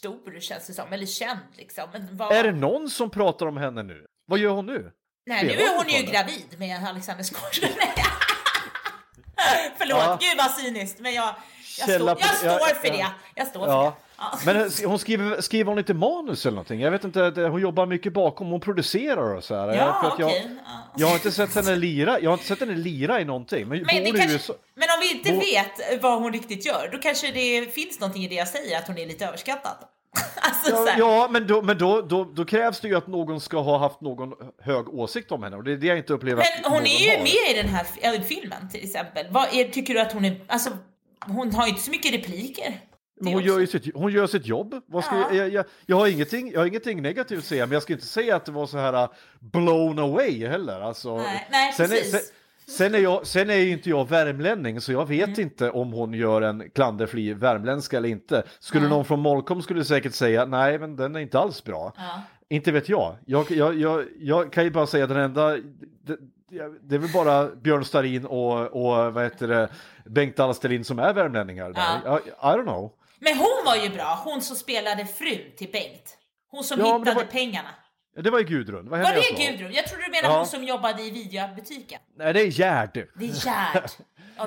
[0.00, 1.84] stor känns det som, eller känd liksom.
[2.12, 2.32] Vad...
[2.32, 4.06] Är det någon som pratar om henne nu?
[4.26, 4.90] Vad gör hon nu?
[5.26, 6.12] Nej, nu Spelar är hon ju fortfarande?
[6.32, 7.70] gravid med Alexander Skarsgård.
[9.78, 10.18] Förlåt, Ja.
[10.20, 11.00] gud vad cyniskt.
[11.00, 11.34] Men jag,
[11.78, 13.06] jag, på- jag står för det.
[13.34, 13.84] Jag står för Ja.
[13.84, 13.92] det.
[14.18, 14.38] Ja.
[14.44, 16.80] Men hon skriver, skriver hon inte manus eller någonting?
[16.80, 17.20] Jag vet inte,
[17.50, 19.68] hon jobbar mycket bakom, hon producerar och så här.
[19.68, 20.50] Ja, jag, okej.
[20.64, 20.70] Ja.
[20.96, 23.68] jag har inte sett henne lira, jag har inte sett henne lira i någonting.
[23.68, 24.52] Men, Men, det hon kanske,
[25.00, 28.28] om vi inte Bo- vet vad hon riktigt gör, då kanske det finns någonting i
[28.28, 29.76] det jag säger, att hon är lite överskattad.
[30.40, 33.40] alltså, så Ja, ja, men, då, men då, då, då krävs det ju att någon
[33.40, 34.32] ska ha haft någon
[34.62, 37.10] hög åsikt om henne och det är det jag inte upplever Men hon är ju
[37.10, 37.18] har.
[37.18, 39.26] med i den här fi- äh, filmen till exempel.
[39.30, 40.70] Vad är, tycker du att hon är, alltså
[41.26, 42.80] hon har ju inte så mycket repliker.
[43.22, 43.60] Men hon, också.
[43.60, 44.74] gör sitt, hon gör sitt jobb.
[44.86, 45.26] Vad ska Ja.
[45.28, 47.92] jag, jag, jag, jag, har ingenting, jag har ingenting negativt att säga, men jag ska
[47.92, 49.08] inte säga att det var så här uh,
[49.40, 50.80] blown away heller.
[50.80, 52.10] Alltså, Nej, nej, sen, är, precis.
[52.10, 52.20] sen,
[52.76, 55.40] sen, är jag, sen är ju inte jag värmlänning, så jag vet Mm.
[55.40, 58.42] inte om hon gör en klanderfri värmländska eller inte.
[58.60, 61.92] Skulle någon från Molkom skulle säkert säga, nej men den är inte alls bra.
[61.96, 62.22] Ja.
[62.48, 63.16] Inte vet jag.
[63.26, 64.04] Jag, jag, jag.
[64.20, 65.48] jag kan ju bara säga den enda,
[66.06, 66.16] det,
[66.82, 69.68] det är väl bara Björn Starin och, och vad heter det,
[70.06, 71.72] Bengt Alsterlind som är värmlänningar.
[71.72, 71.82] Där.
[72.04, 72.18] Ja.
[72.18, 72.92] I, I don't know.
[73.20, 76.16] Men hon var ju bra, hon som spelade frun till Bengt.
[76.50, 77.68] Hon som Ja, hittade var- pengarna.
[78.16, 78.88] Det var ju Gudrun.
[78.88, 79.46] Vad Var det?
[79.50, 79.72] Gudrun?
[79.72, 80.38] Jag trodde du menade Ja.
[80.38, 82.00] hon som jobbade i videobutiken.
[82.16, 82.92] Nej, det är Gerd.
[82.94, 83.90] Det är Gerd.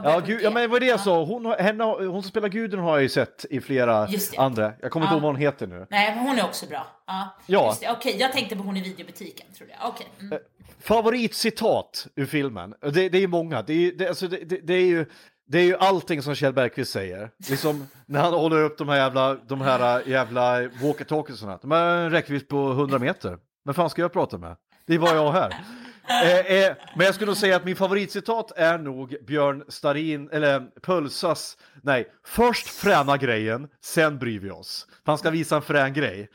[0.03, 1.23] Ja, gud, ja, men vad är det jag sa?
[1.23, 4.07] Hon, henne, hon som spelar Gudrun har jag ju sett i flera
[4.37, 4.73] andra.
[4.81, 5.87] Jag kommer inte ihåg vad hon heter nu.
[5.89, 6.87] Nej, men hon är också bra.
[7.07, 7.75] Ja, Ja.
[7.89, 9.89] Okej, jag tänkte på hon i videobutiken, trodde jag.
[9.89, 10.07] Okej.
[10.19, 10.39] Mm.
[10.81, 12.73] Favoritcitat ur filmen?
[12.81, 13.61] Det, det är ju många.
[13.61, 14.37] Det är, det, alltså, det,
[14.67, 15.05] det, är ju,
[15.47, 17.29] det är ju allting som Kjell Bergqvist säger.
[17.49, 21.59] Liksom när han håller upp de här jävla, de här jävla walkie-talkiesarna.
[21.61, 23.37] De har en räckvidd på 100 meter.
[23.65, 24.55] Men fan ska jag prata med?
[24.87, 25.55] Det är bara jag här.
[26.09, 30.63] Eh, eh, men jag skulle nog säga att min favoritcitat är nog Björn Starin, eller
[30.81, 34.87] Pulsas, nej, först fräna grejen, sen bryr vi oss.
[35.05, 36.29] Han ska visa en frän grej.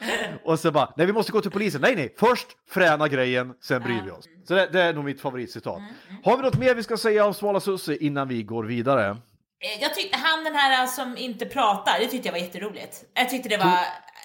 [0.45, 3.83] Och så bara, nej vi måste gå till polisen, nej nej, först fräna grejen, sen
[3.83, 4.25] bryr vi oss.
[4.49, 5.83] Så det, det är nog mitt favoritcitat.
[6.25, 9.09] Har vi något mer vi ska säga om Svala Sussi innan vi går vidare?
[9.09, 13.05] Eh, Jag tyckte han den här som inte pratar, det tyckte jag var jätteroligt.
[13.15, 13.79] Jag tyckte det var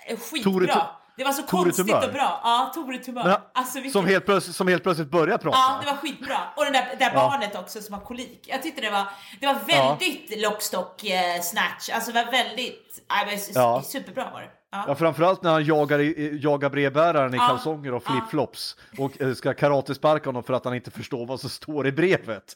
[0.08, 0.52] eh, skitbra.
[0.54, 0.86] Tore-
[1.18, 2.08] det var så Tore konstigt Tumör.
[2.08, 2.42] och bra.
[2.44, 3.24] Ja, Tore Tumör.
[3.24, 3.92] Men Alltså, vilken...
[3.92, 5.58] som, helt plötsligt, som helt plötsligt börjar prata.
[5.58, 6.38] Ja, det var skitbra.
[6.56, 8.46] Och det där, det där barnet också som har kolik.
[8.48, 9.06] Jag tyckte det var,
[9.40, 11.90] det var väldigt lockstock eh, snatch.
[11.94, 13.82] Alltså det var väldigt, ja, Ja.
[13.86, 14.50] superbra var det.
[14.76, 14.84] Ja.
[14.88, 16.00] Ja, framförallt när han jagar,
[16.46, 18.12] jagar brevbäraren i Ja, kalsonger och ja.
[18.12, 21.92] flipflops och eh, ska karatesparka honom för att han inte förstår vad som står i
[21.92, 22.56] brevet.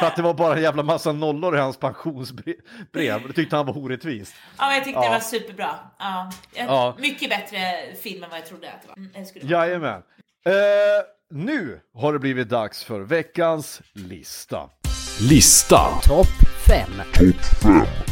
[0.00, 2.56] För att det var bara en jävla massa nollor i hans pensionsbrev.
[2.92, 4.34] Det tyckte han var orättvist.
[4.58, 5.04] ja, jag tyckte Ja.
[5.04, 5.70] det var superbra.
[5.98, 6.30] Ja.
[6.54, 6.94] Ja.
[6.98, 7.58] Mycket bättre
[8.02, 8.96] film än vad jag trodde att det var.
[8.96, 9.66] Mm, det skulle vara.
[9.66, 10.02] Jajamän.
[10.46, 10.52] Eh,
[11.30, 14.70] nu har det blivit dags för veckans lista.
[15.30, 15.80] Lista.
[16.08, 16.26] Topp
[16.66, 16.90] 5.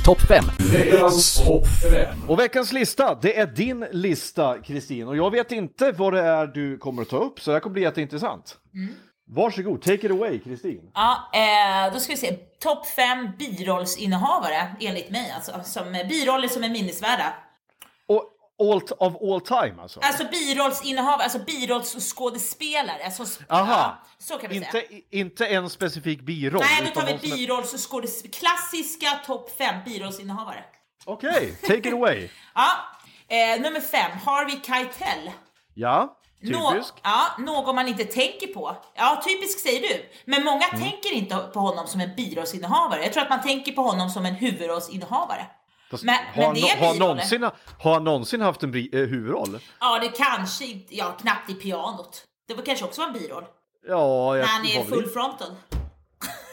[0.04, 0.44] Topp 5.
[0.72, 2.28] Veckans topp 5.
[2.28, 5.08] Och veckans lista, det är din lista Kristin.
[5.08, 7.60] Och jag vet inte vad det är du kommer att ta upp, så det här
[7.60, 8.56] kommer bli jätteintressant.
[9.26, 10.80] Varsågod, take it away Kristin.
[10.94, 12.32] Ja, eh, då ska vi se.
[12.60, 17.34] Topp fem birollsinnehavare enligt mig, alltså som biroller som är minnesvärda.
[18.62, 20.00] All, of all time alltså?
[20.00, 23.04] Alltså birollsinnehavare, alltså birollsskådespelare.
[23.04, 23.72] Alltså, Aha.
[23.72, 24.82] Ja, så kan vi säga.
[24.82, 26.62] Inte, inte en specifik biroll?
[26.70, 28.32] Nej, då tar vi birollsskådespelare.
[28.38, 30.64] Klassiska topp fem birollsinnehavare.
[31.04, 32.28] Okej, take it away.
[32.54, 32.70] Ja,
[33.28, 35.30] eh, nummer fem, Harvey Keitel.
[35.74, 36.94] Ja, Nå- typisk.
[37.02, 38.76] ja, någon man inte tänker på.
[38.94, 40.10] Ja, typisk säger du.
[40.24, 40.80] Men många Mm.
[40.80, 43.02] tänker inte på honom som en birollsinnehavare.
[43.04, 45.46] Jag tror att man tänker på honom som en huvudrollsinnehavare.
[45.94, 47.42] Fast Men, har, men det har, han någonsin,
[47.78, 49.58] har han någonsin haft en eh, huvudroll?
[49.80, 52.24] Ja, det kanske inte, ja knappt i pianot.
[52.48, 53.44] Det var kanske också var en biroll.
[53.88, 55.48] Ja, jag När han är full frontal.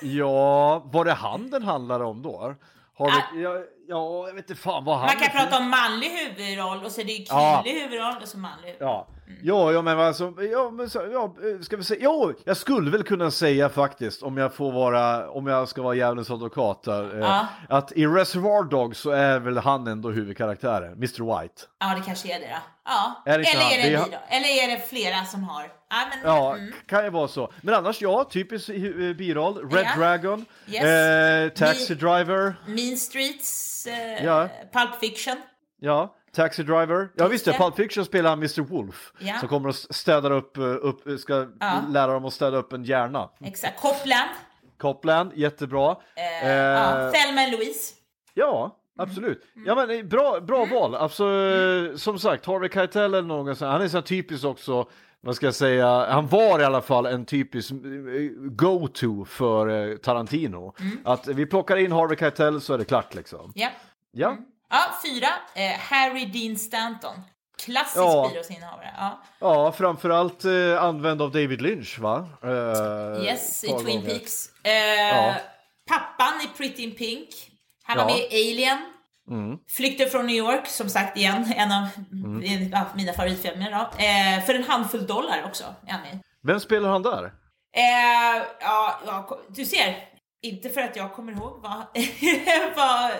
[0.02, 2.56] Ja, var det han den handlade om då?
[2.98, 3.58] Har vi, ja,
[3.92, 6.92] ja, jag vet inte fan vad han Man kan är prata om manlig huvudroll och
[6.92, 7.62] så är det ju Ja.
[7.64, 8.90] kvinnlig huvudroll och så manlig huvudroll.
[8.90, 9.08] Ja,
[9.44, 11.24] ja, ja men alltså, ja, men ja,
[11.56, 15.30] eh, ska vi säga, jo, jag skulle väl kunna säga faktiskt, om jag får vara,
[15.30, 17.48] om jag ska vara djävulens advokat där, eh, Ja.
[17.70, 21.62] att i Reservoir Dogs så är väl han ändå huvudkaraktären, Mr White.
[21.80, 22.56] Ja, det kanske är det då.
[22.86, 23.22] Ja.
[23.26, 24.16] Är det Eller är det biroll?
[24.30, 25.64] Eller är det flera som har?
[25.90, 26.74] Ja, men, Ja, mm.
[26.88, 27.52] kan ju vara så.
[27.62, 28.76] Men annars, ja, typisk eh,
[29.16, 30.00] biroll, Red Ja.
[30.00, 30.84] Dragon, Yes.
[30.84, 34.50] eh, Taxi Driver, Mean Streets, eh, Ja.
[34.74, 35.36] Pulp Fiction.
[35.80, 37.10] ja, Taxi Driver.
[37.18, 37.54] Ja visst det.
[37.54, 39.38] Pulp Fiction spelar han Mr Wolf, Ja.
[39.40, 41.74] som kommer och städar upp, eh, upp ska Ja.
[41.90, 43.30] lära dem att städa upp en hjärna.
[43.46, 43.82] Exakt.
[43.82, 44.30] Copland.
[44.78, 45.96] Copland, jättebra.
[46.16, 47.12] Eh, Eh, ja.
[47.12, 47.94] Thelma Louise.
[48.34, 49.44] Ja, absolut.
[49.66, 50.96] Ja, men eh, bra, bra val.
[50.96, 54.86] Alltså, eh, som sagt, Harvey Keitel eller någon sån, han är så typisk också,
[55.22, 57.78] vad ska jag säga, han var i alla fall en typisk eh,
[58.38, 60.74] go-to för eh, Tarantino.
[61.06, 63.52] Att vi plockar in Harvey Keitel så är det klart liksom.
[63.56, 63.70] Ja.
[64.12, 64.38] Ja,
[64.70, 65.28] Ja, fyra.
[65.56, 67.14] Eh, Harry Dean Stanton.
[67.66, 68.30] Klassisk Ja.
[68.32, 68.90] birollsinnehavare.
[68.98, 69.22] Ja.
[69.40, 72.28] ja framförallt eh, använd av David Lynch va?
[72.44, 74.10] Eh, Yes, i Twin gånger.
[74.10, 74.50] Peaks.
[74.64, 75.36] Eh,
[75.90, 77.30] pappan i Pretty in Pink.
[77.84, 78.16] Han var Ja.
[78.16, 78.78] med i Alien.
[79.70, 81.88] Flykten från New York, som sagt igen, en av
[82.72, 83.72] ja, mina favoritfilmer.
[83.72, 83.78] Då.
[83.78, 86.20] Eh, för en handfull dollar också är han med.
[86.48, 87.24] Vem spelar han där?
[87.78, 89.96] Eh, ja, ja, du ser.
[90.44, 91.74] Inte för att jag kommer ihåg vad,
[92.76, 93.12] vad,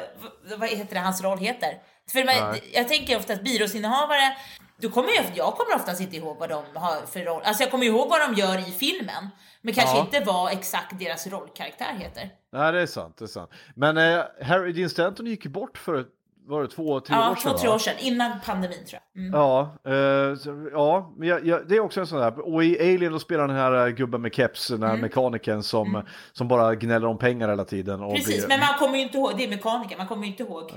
[0.60, 1.78] vad, heter det, hans roll heter.
[2.12, 4.38] För man, jag tänker ofta att byråsinnehavare,
[4.82, 7.42] då kommer jag, jag kommer oftast inte ihåg vad de har för roll.
[7.46, 9.30] Alltså jag kommer ihåg vad de gör i filmen.
[9.62, 10.02] Men kanske Ja.
[10.02, 12.30] inte vad exakt deras rollkaraktär heter.
[12.52, 13.18] Nej, det är sant.
[13.18, 13.52] Det är sant.
[13.76, 16.06] Men eh, Harry Dean Stanton gick ju bort för
[16.46, 17.52] var det två, tre Ja, år sedan?
[17.52, 17.94] två, tre år sedan.
[18.00, 19.22] Innan pandemin tror jag.
[19.24, 19.34] Mm.
[19.40, 22.40] Ja, eh, så, ja men jag, jag, det är också en sån där.
[22.54, 26.04] Och i Alien då spelar den här eh, gubben med keps, den här mekanikern som,
[26.32, 28.00] som bara gnäller om pengar hela tiden.
[28.00, 28.16] Och Mm.
[28.16, 30.44] Precis, blir, men man kommer ju inte ihåg, det är mekaniker, man kommer ju inte
[30.44, 30.72] ihåg.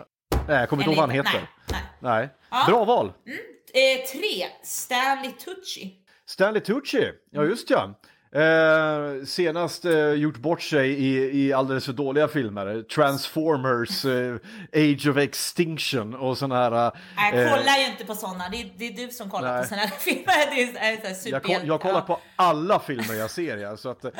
[0.49, 1.33] Nej, jag kommer inte ihåg vad han heter.
[1.33, 2.19] Nej, nej.
[2.21, 2.29] Nej.
[2.51, 2.65] Ja.
[2.69, 3.07] Bra val.
[3.07, 5.95] Eh, tre, Stanley Tucci.
[6.27, 7.95] Stanley Tucci, ja just ja.
[8.35, 12.83] Eh, senast eh, gjort bort sig i, i alldeles för dåliga filmer.
[12.83, 14.35] Transformers, eh,
[14.73, 16.93] Age of Extinction och sådana här...
[17.17, 19.63] Jag eh, kollar ju inte på sådana, det är, det är du som kollar Nej.
[19.63, 20.55] på såna här filmer.
[20.55, 21.67] Det är, är så jag, superhjälte.
[21.67, 24.13] ko- jag kollar på alla filmer jag ser, ja, så att, eh,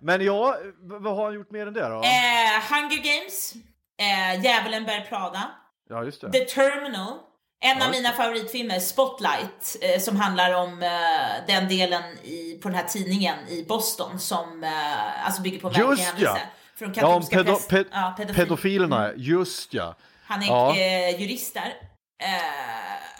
[0.00, 1.94] Men ja, vad har han gjort mer än det då?
[1.96, 3.54] Eh, Hunger Games,
[4.00, 5.50] eh, Djävulen bär Prada,
[5.88, 6.10] Ja.
[6.32, 7.18] The Terminal,
[7.64, 12.68] en Ja, av mina favoritfilmer, Spotlight, eh, som handlar om eh, den delen i, på
[12.68, 16.08] den här tidningen i Boston som eh, alltså bygger på verklig Just ja.
[16.08, 16.40] händelse.
[16.78, 18.36] Från Ja, om pedo- präst- pe- ja, pedofil.
[18.44, 19.94] pedofilerna, just ja.
[20.26, 20.76] Han är Ja.
[21.18, 21.74] jurist där.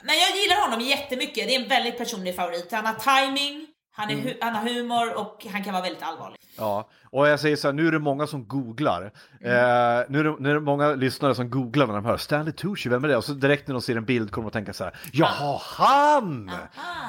[0.02, 1.48] Men jag gillar honom jättemycket.
[1.48, 2.72] Det är en väldigt personlig favorit.
[2.72, 2.94] Han har
[3.26, 3.63] timing,
[3.94, 4.26] han, Mm.
[4.26, 6.38] är hu- han har humor och han kan vara väldigt allvarlig.
[6.58, 9.12] Ja, och jag säger så här, nu är det många som googlar.
[9.40, 9.52] Mm.
[9.56, 12.52] Eh, nu, är det, nu är det många lyssnare som googlar när de hör Stanley
[12.52, 13.16] Tucci, vem är det?
[13.16, 15.60] Och så direkt när de ser en bild kommer de att tänka så här, jaha,
[15.62, 16.50] han!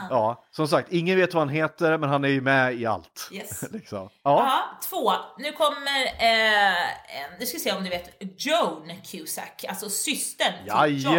[0.09, 3.29] Ja, som sagt, ingen vet vad han heter, men han är ju med i allt.
[3.31, 3.63] Yes.
[3.71, 3.99] liksom.
[3.99, 5.11] Ja, Ja, två.
[5.37, 6.75] Nu kommer, eh,
[7.39, 11.13] nu ska vi se om du vet, Joan Cusack, alltså systern till John.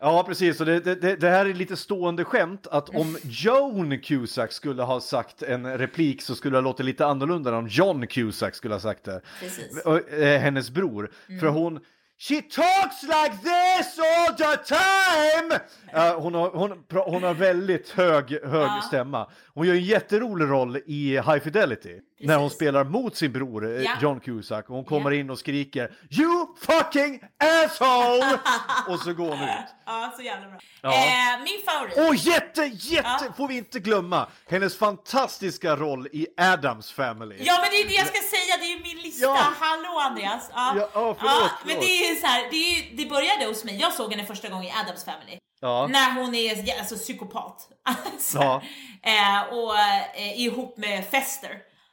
[0.00, 0.60] Ja, precis.
[0.60, 5.00] Och det, det- det, här är lite stående skämt att om Joan Cusack skulle ha
[5.00, 8.74] sagt en replik så skulle det ha låtit lite annorlunda än om John Cusack skulle
[8.74, 9.20] ha sagt det.
[9.40, 9.86] Precis.
[9.86, 11.10] Eh, hennes bror.
[11.40, 11.80] För hon
[12.18, 15.60] She talks like this all the time!
[15.92, 18.82] Ja, hon, har, hon, hon har väldigt hög, hög Ja.
[18.86, 19.30] stämma.
[19.54, 21.98] Hon gör en jätterolig roll i High Fidelity.
[22.22, 23.90] När hon spelar mot sin bror eh, Ja.
[24.02, 24.70] John Cusack.
[24.70, 25.16] Och hon kommer Ja.
[25.20, 27.20] in och skriker You fucking
[27.64, 28.38] asshole!
[28.88, 29.48] och så går hon ut.
[29.86, 30.58] Ja, så jävla bra.
[30.82, 30.90] Ja.
[30.94, 32.08] Eh, min favorit.
[32.10, 37.36] Och jätte, jätte, får vi inte glömma, hennes fantastiska roll i Adams Family.
[37.38, 39.26] Ja men det är det jag ska säga, det är min lista.
[39.26, 39.38] Ja.
[39.60, 40.50] Hallå Andreas!
[40.54, 41.80] Ja, Ja, ja, förlåt, men förlåt.
[41.80, 44.64] det är så här, det, är det började hos mig, jag såg henne första gången
[44.66, 45.38] i Adams Family.
[45.60, 45.86] Ja.
[45.86, 47.68] När hon är alltså, psykopat.
[47.84, 48.62] Alltså, Ja.
[49.02, 51.50] eh, och eh, ihop med Fester.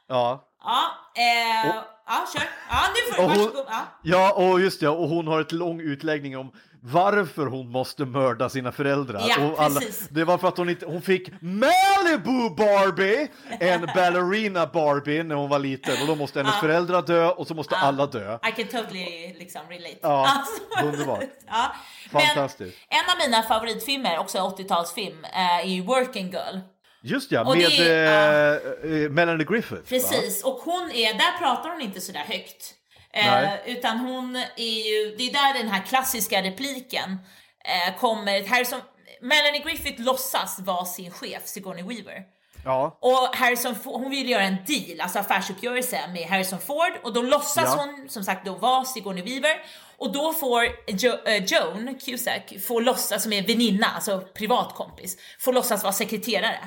[0.08, 0.44] Ja.
[0.64, 0.84] Ja,
[1.22, 2.48] eh, Och- ja kör.
[2.70, 3.66] Ja, nu får Och du, hon, varsågod.
[3.68, 3.82] Ja.
[4.02, 6.52] ja, och just det, och hon har ett lång utläggning om
[6.82, 9.22] varför hon måste mörda sina föräldrar.
[9.28, 10.08] Ja, och precis.
[10.08, 13.28] det var för att hon inte, hon fick Malibu Barbie,
[13.60, 16.60] en ballerina Barbie när hon var liten och då måste hennes Ja.
[16.60, 18.34] föräldrar dö och så måste alla dö.
[18.48, 19.98] I can totally liksom relate.
[20.02, 21.20] Ja, Alltså, underbart.
[21.46, 21.72] ja.
[22.10, 22.76] Men Fantastiskt.
[22.88, 26.58] en av mina favoritfilmer, också 80-talsfilm, eh, är ju Working Girl.
[27.02, 28.50] Just ja, Och med är-
[28.84, 29.74] eh, eh, Melanie Griffith.
[29.74, 29.80] va?
[29.88, 32.74] Precis, och hon är, där pratar hon inte sådär högt.
[33.12, 37.18] Eh, utan hon är ju, det är där den här klassiska repliken
[37.64, 38.46] eh, kommer.
[38.48, 38.80] Harrison,
[39.22, 42.22] Melanie Griffith låtsas vara sin chef, Sigourney Weaver.
[42.64, 42.98] Ja.
[43.00, 47.64] Och Harrison, hon vill göra en deal, alltså affärsuppgörelse med Harrison Ford och då låtsas
[47.76, 47.84] Ja.
[47.84, 49.56] hon som sagt då vara Sigourney Weaver
[49.96, 55.52] och då får jo, eh, Joan Cusack, får låtsas, som är väninna, alltså privatkompis, får
[55.52, 56.58] låtsas vara sekreterare.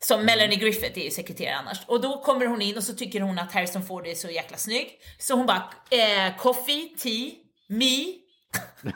[0.00, 1.78] Som Melanie Griffith är ju sekreterare annars.
[1.86, 4.56] Och då kommer hon in och så tycker hon att Harrison Ford är så jäkla
[4.56, 4.88] snygg.
[5.18, 7.30] Så hon bara, eh, coffee, tea,
[7.68, 8.04] me,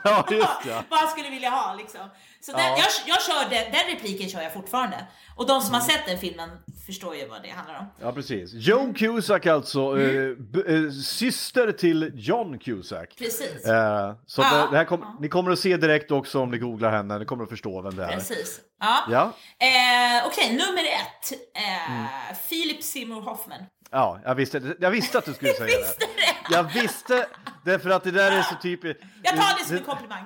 [0.03, 0.83] ja, just ja.
[0.89, 2.09] vad han skulle vilja ha liksom.
[2.45, 2.67] Så den, Ja.
[2.67, 2.79] Mm.
[2.79, 5.05] jag, jag kör den, repliken kör jag fortfarande.
[5.35, 6.49] Och de som har sett den filmen
[6.87, 7.85] förstår ju vad det handlar om.
[8.01, 8.51] Ja, precis.
[8.53, 10.31] Joan Cusack alltså, Mm.
[10.31, 13.15] eh, b- eh, syster till John Cusack.
[13.17, 13.65] Precis.
[13.65, 14.55] Eh, så Ja.
[14.65, 17.25] det, det här kom, ni kommer att se direkt också om ni googlar henne, ni
[17.25, 18.07] kommer att förstå vem det är.
[18.11, 18.59] Precis.
[18.79, 19.03] Ja.
[19.09, 19.21] Ja,
[19.67, 21.31] Eh, Okej, nummer ett.
[21.55, 22.07] Eh, Mm.
[22.49, 23.59] Philip Seymour Hoffman.
[23.91, 26.05] ja jag, visste, jag visste att du skulle säga Visste det.
[26.49, 26.55] det?
[26.55, 27.27] Jag visste,
[27.65, 29.03] därför att det där är så typiskt.
[29.23, 30.23] Jag tar det som en komplimang.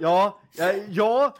[0.00, 1.32] Ja, ja, ja, eh,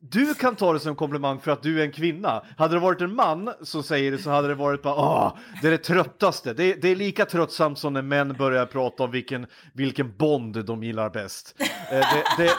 [0.00, 2.42] du kan ta det som komplimang för att du är en kvinna.
[2.58, 5.66] Hade det varit en man som säger det så hade det varit bara åh, det
[5.66, 6.52] är det tröttaste.
[6.54, 10.64] Det, är- det är lika tröttsamt som när män börjar prata om vilken, vilken Bond
[10.64, 11.54] de gillar bäst.
[11.60, 12.50] Eh, Det, det,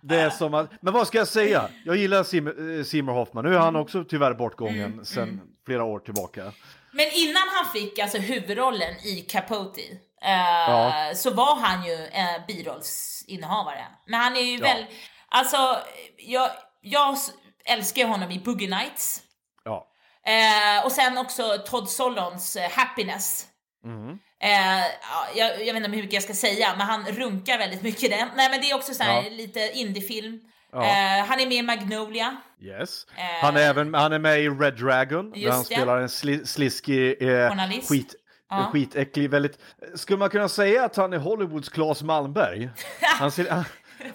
[0.00, 1.68] det är som att, men vad ska jag säga?
[1.84, 3.44] Jag gillar Sim- eh, Seymour Hoffman.
[3.44, 6.52] Nu är han också tyvärr bortgången sedan flera år tillbaka.
[6.92, 9.80] Men innan han fick alltså huvudrollen i Capote
[10.22, 13.84] eh, så var han ju eh, birollsinnehavare.
[14.06, 14.84] Men han är ju väl,
[15.28, 15.78] alltså
[16.16, 16.50] jag,
[16.80, 17.16] jag
[17.64, 19.22] älskar honom i Boogie Nights.
[19.64, 19.86] Ja.
[20.26, 23.46] Eh, och sen också Todd Solons eh, Happiness.
[23.84, 24.18] Mm.
[24.40, 27.82] Eh, ja, jag, jag vet inte hur mycket jag ska säga, men han runkar väldigt
[27.82, 28.28] mycket i den.
[28.36, 29.30] Nej men det är också så här Ja.
[29.30, 30.40] lite indiefilm.
[30.72, 30.84] Ja.
[30.84, 32.36] Eh, han är med i Magnolia.
[32.62, 33.06] Yes.
[33.16, 35.64] Eh, Han, är även, han är med i Red Dragon, där han det.
[35.64, 37.88] spelar en sli, sliskig, eh, Journalist.
[37.88, 38.14] skit,
[38.50, 38.70] Ja.
[38.72, 39.58] skitäcklig, väldigt...
[39.94, 42.70] Skulle man kunna säga att han är Hollywoods Claes Malmberg?
[43.02, 43.64] Han ser,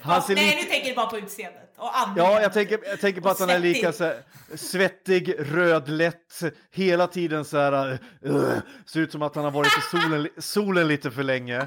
[0.02, 1.74] han, ser Nej, nu tänker du bara på utseendet.
[1.78, 2.32] Och andningen.
[2.32, 3.96] Ja, jag tänker, jag tänker på att han är lika svettig.
[3.96, 8.54] så här, svettig, rödlätt, hela tiden så här, uh,
[8.86, 11.58] ser ut som att han har varit i solen, solen lite för länge.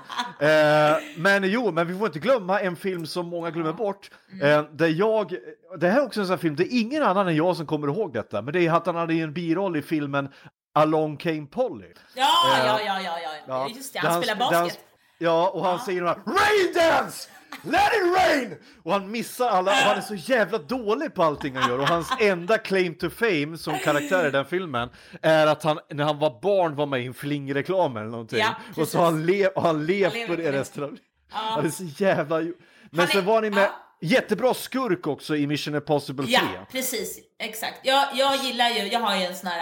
[0.41, 4.11] Eh, men jo, men vi får inte glömma en film som många glömmer bort,
[4.43, 5.37] eh, där jag,
[5.79, 7.67] det här är också en sån här film, det är ingen annan än jag som
[7.67, 10.29] kommer ihåg detta, men det är att han hade en biroll i filmen
[10.75, 11.93] Along came Polly.
[12.15, 13.99] Ja, Eh, ja, ja, ja, ja, Ja, just det.
[13.99, 14.81] Han spelar basket.
[15.19, 17.29] ja, och han säger de här Rain dance!
[17.63, 18.55] Let it rain!
[18.83, 21.79] Och han missar alla, och han är så jävla dålig på allting han gör.
[21.79, 24.89] Och hans enda claim to fame som karaktär i den filmen
[25.23, 28.39] är att han när han var barn var med i en flingreklam eller någonting.
[28.39, 30.99] Ja, och så har han, le, han levt lever på det resten av
[31.33, 31.59] ja.
[31.63, 32.39] Det är så jävla...
[32.39, 32.53] Men
[32.97, 33.86] Han är- sen var ni med ja.
[34.01, 36.33] Jättebra skurk också i Mission Impossible 3.
[36.33, 37.19] Ja, precis.
[37.39, 37.81] Exakt.
[37.83, 39.61] Jag, jag gillar ju, jag har ju en sån här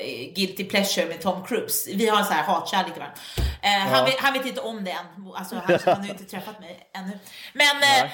[0.00, 1.90] eh, guilty pleasure med Tom Cruise.
[1.94, 3.16] Vi har en sån här hatkärlek varandra.
[3.62, 5.06] Eh, han, vet, han vet inte om det än.
[5.34, 7.18] Alltså, han, han har ju inte träffat mig ännu.
[7.52, 8.10] Men, eh,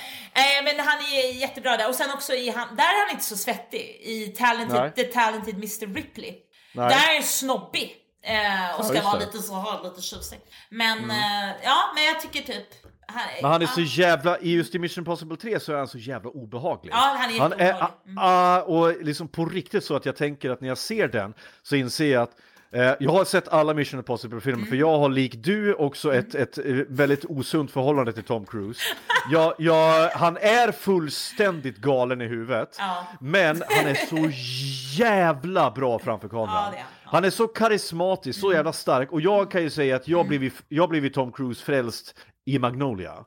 [0.64, 1.88] men han är jättebra där.
[1.88, 4.00] Och sen också i han, där är han inte så svettig.
[4.00, 4.92] I talented, Nej.
[4.94, 6.34] The Talented Mr Ripley.
[6.72, 6.88] Nej.
[6.88, 7.96] Där är han snobbig.
[8.22, 10.38] Eh, och ska just vara lite så här, lite tjusig.
[10.68, 12.68] Men eh, ja, men jag tycker typ...
[13.14, 15.88] Han, Men han är så jävla, i just i Mission Impossible 3 så är han
[15.88, 16.92] så jävla obehaglig.
[16.92, 17.96] Ja, han är han är jätteobehaglig.
[18.06, 18.18] Mm.
[18.20, 21.76] ah, Och liksom på riktigt så att jag tänker att när jag ser den så
[21.76, 22.32] inser jag att
[22.72, 24.68] eh, jag har sett alla Mission Impossible-filmer Mm.
[24.70, 28.80] för jag har lik du också ett, ett eh, väldigt osunt förhållande till Tom Cruise.
[29.30, 33.06] Jag, jag, han är fullständigt galen i huvudet, Ja.
[33.20, 34.30] men han är så
[35.02, 36.72] jävla bra framför kameran.
[36.74, 37.24] Ja, han.
[37.24, 40.18] Är så karismatisk, så jävla stark och jag kan ju säga att Mm.
[40.18, 42.14] jag blivit, jag blivit Tom Cruise frälst
[42.44, 43.24] i Magnolia.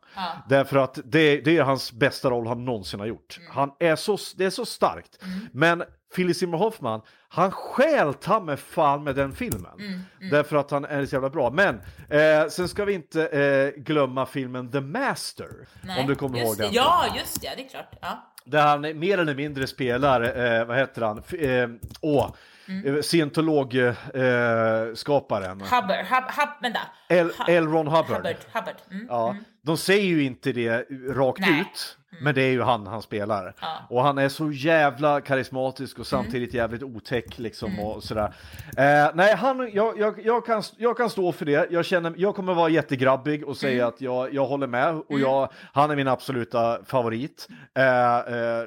[0.49, 3.37] Därför att det, det är hans bästa roll han någonsin har gjort.
[3.39, 3.51] Mm.
[3.51, 5.19] Han är så, det är så starkt.
[5.51, 5.83] Men
[6.15, 9.79] Philip Seymour Hoffman, han stjäl med fan med den filmen.
[9.79, 10.01] Mm,
[10.31, 11.51] Därför att han är så jävla bra.
[11.51, 15.49] Men eh, sen ska vi inte eh, glömma filmen The Master.
[15.83, 16.73] Nej, om du kommer just ihåg den.
[16.73, 17.53] Ja, just det.
[17.55, 17.93] Det är klart.
[18.01, 18.29] Ja.
[18.45, 21.69] Där han mer eller mindre spelar, eh, vad heter han, eh,
[22.01, 22.35] åh,
[22.67, 23.03] mm.
[23.03, 25.61] scientolog-skaparen.
[25.61, 26.79] Hubbard, hub, hub, vänta.
[27.09, 27.31] L.
[27.37, 27.67] Hu- L.
[27.67, 28.17] Ron Hubbard.
[28.17, 28.75] Hubbard, Hubbard.
[28.91, 29.05] Mm.
[29.09, 31.61] Ja, de säger ju inte det rakt Nej.
[31.61, 33.53] ut, men det är ju han han spelar.
[33.61, 33.77] Ja.
[33.89, 38.33] Och han är så jävla karismatisk och samtidigt jävligt otäck liksom och sådär.
[38.77, 41.67] Eh, nej, han, jag, jag, jag, kan, jag kan stå för det.
[41.71, 45.49] Jag, känner, jag kommer vara jättegrabbig och säga att jag, jag håller med och jag,
[45.73, 47.47] han är min absoluta favorit.
[47.77, 48.63] Eh, eh,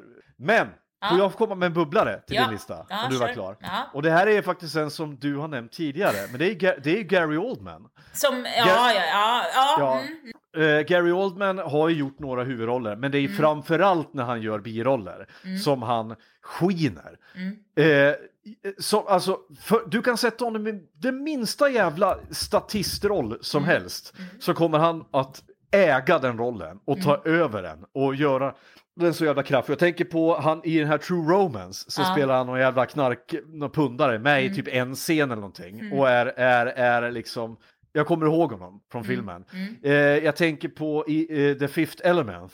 [1.01, 2.43] men Får jag komma med en bubblare till Ja.
[2.43, 2.87] din lista?
[2.89, 3.57] Ja, om du var klar.
[3.61, 3.91] Ja.
[3.93, 6.99] Och det här är faktiskt en som du har nämnt tidigare, men det är, det
[6.99, 7.89] är Gary Oldman.
[8.13, 9.77] Som, ja, ja, ja, ja.
[9.79, 10.01] Ja,
[10.55, 10.79] Mm.
[10.79, 14.43] eh, Gary Oldman har ju gjort några huvudroller, men det är ju framförallt när han
[14.43, 15.27] gör biroller
[15.65, 17.19] som han skiner.
[17.77, 18.15] Eh,
[18.79, 24.55] så, alltså, för, du kan sätta honom i den minsta jävla statistroll som helst, så
[24.55, 25.43] kommer han att
[25.77, 28.55] äga den rollen och ta över den och göra
[29.01, 29.72] den så jävla kraftfull.
[29.72, 33.35] Jag tänker på han i den här True Romance så spelar han någon jävla knark,
[33.47, 37.57] någon pundare med i typ en scen eller någonting och är, är, är liksom
[37.97, 39.45] jag kommer ihåg honom från filmen.
[39.83, 42.53] Eh, jag tänker på i eh, The Fifth Element.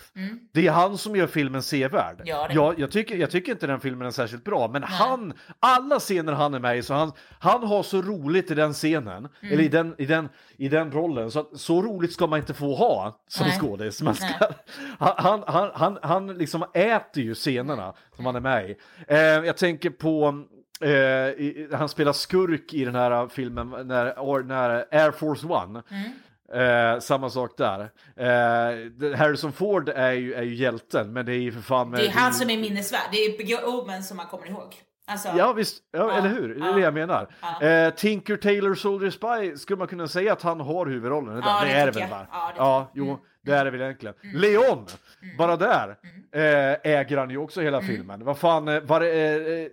[0.52, 2.22] Det är han som gör filmen sevärd.
[2.24, 5.98] Ja, jag, jag, tycker, jag tycker inte den filmen är särskilt bra, men han, alla
[5.98, 9.52] scener han är med i, så han, han har så roligt i den scenen, Mm.
[9.54, 12.74] eller i den, i, den, i den rollen, så så roligt ska man inte få
[12.74, 13.58] ha som Nej.
[13.58, 14.02] skådis.
[14.02, 14.26] Man ska,
[14.98, 18.76] han, han, han, han, han liksom äter ju scenerna som han är med i.
[19.08, 20.44] Eh, jag tänker på
[20.82, 25.82] Eh, han spelar skurk i den här filmen när, när Air Force One.
[26.52, 27.80] Eh, samma sak där.
[28.16, 31.90] Eh, Harrison Ford är ju, är ju hjälten, men det är ju för fan...
[31.90, 33.08] Det är han som är minnesvärd.
[33.12, 34.74] Det är Omen som man kommer ihåg.
[35.06, 36.54] Alltså, Ja visst, ja, eller hur?
[36.54, 36.72] Det är ja.
[36.72, 37.28] det jag menar.
[37.40, 37.66] Ja.
[37.66, 41.42] Eh, Tinker Taylor Soldier Spy, skulle man kunna säga att han har huvudrollen?
[41.44, 42.08] Ja, det, det är det väl?
[42.10, 43.18] Ja, det ja tycker jag.
[43.42, 44.14] Det är det väl egentligen.
[44.34, 44.86] Leon,
[45.38, 45.96] bara där
[46.32, 48.24] eh, äger han ju också hela filmen.
[48.24, 49.66] Vad fan, eh, var, eh, eh,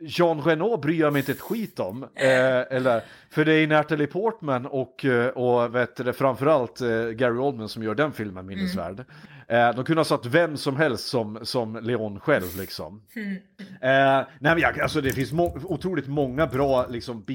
[0.00, 2.02] Jean Reno bryr jag mig inte ett skit om.
[2.02, 6.78] Eh, eller, för det är Natalie Portman och, eh, och vet du, framförallt
[7.14, 9.04] Gary Oldman som gör den filmen minnesvärd.
[9.48, 13.02] De kunde ha satt vem som helst som, som Leon själv liksom.
[13.16, 13.36] Mm.
[13.80, 17.24] Nej men jag, alltså det finns må otroligt många bra liksom.
[17.28, 17.34] Eh,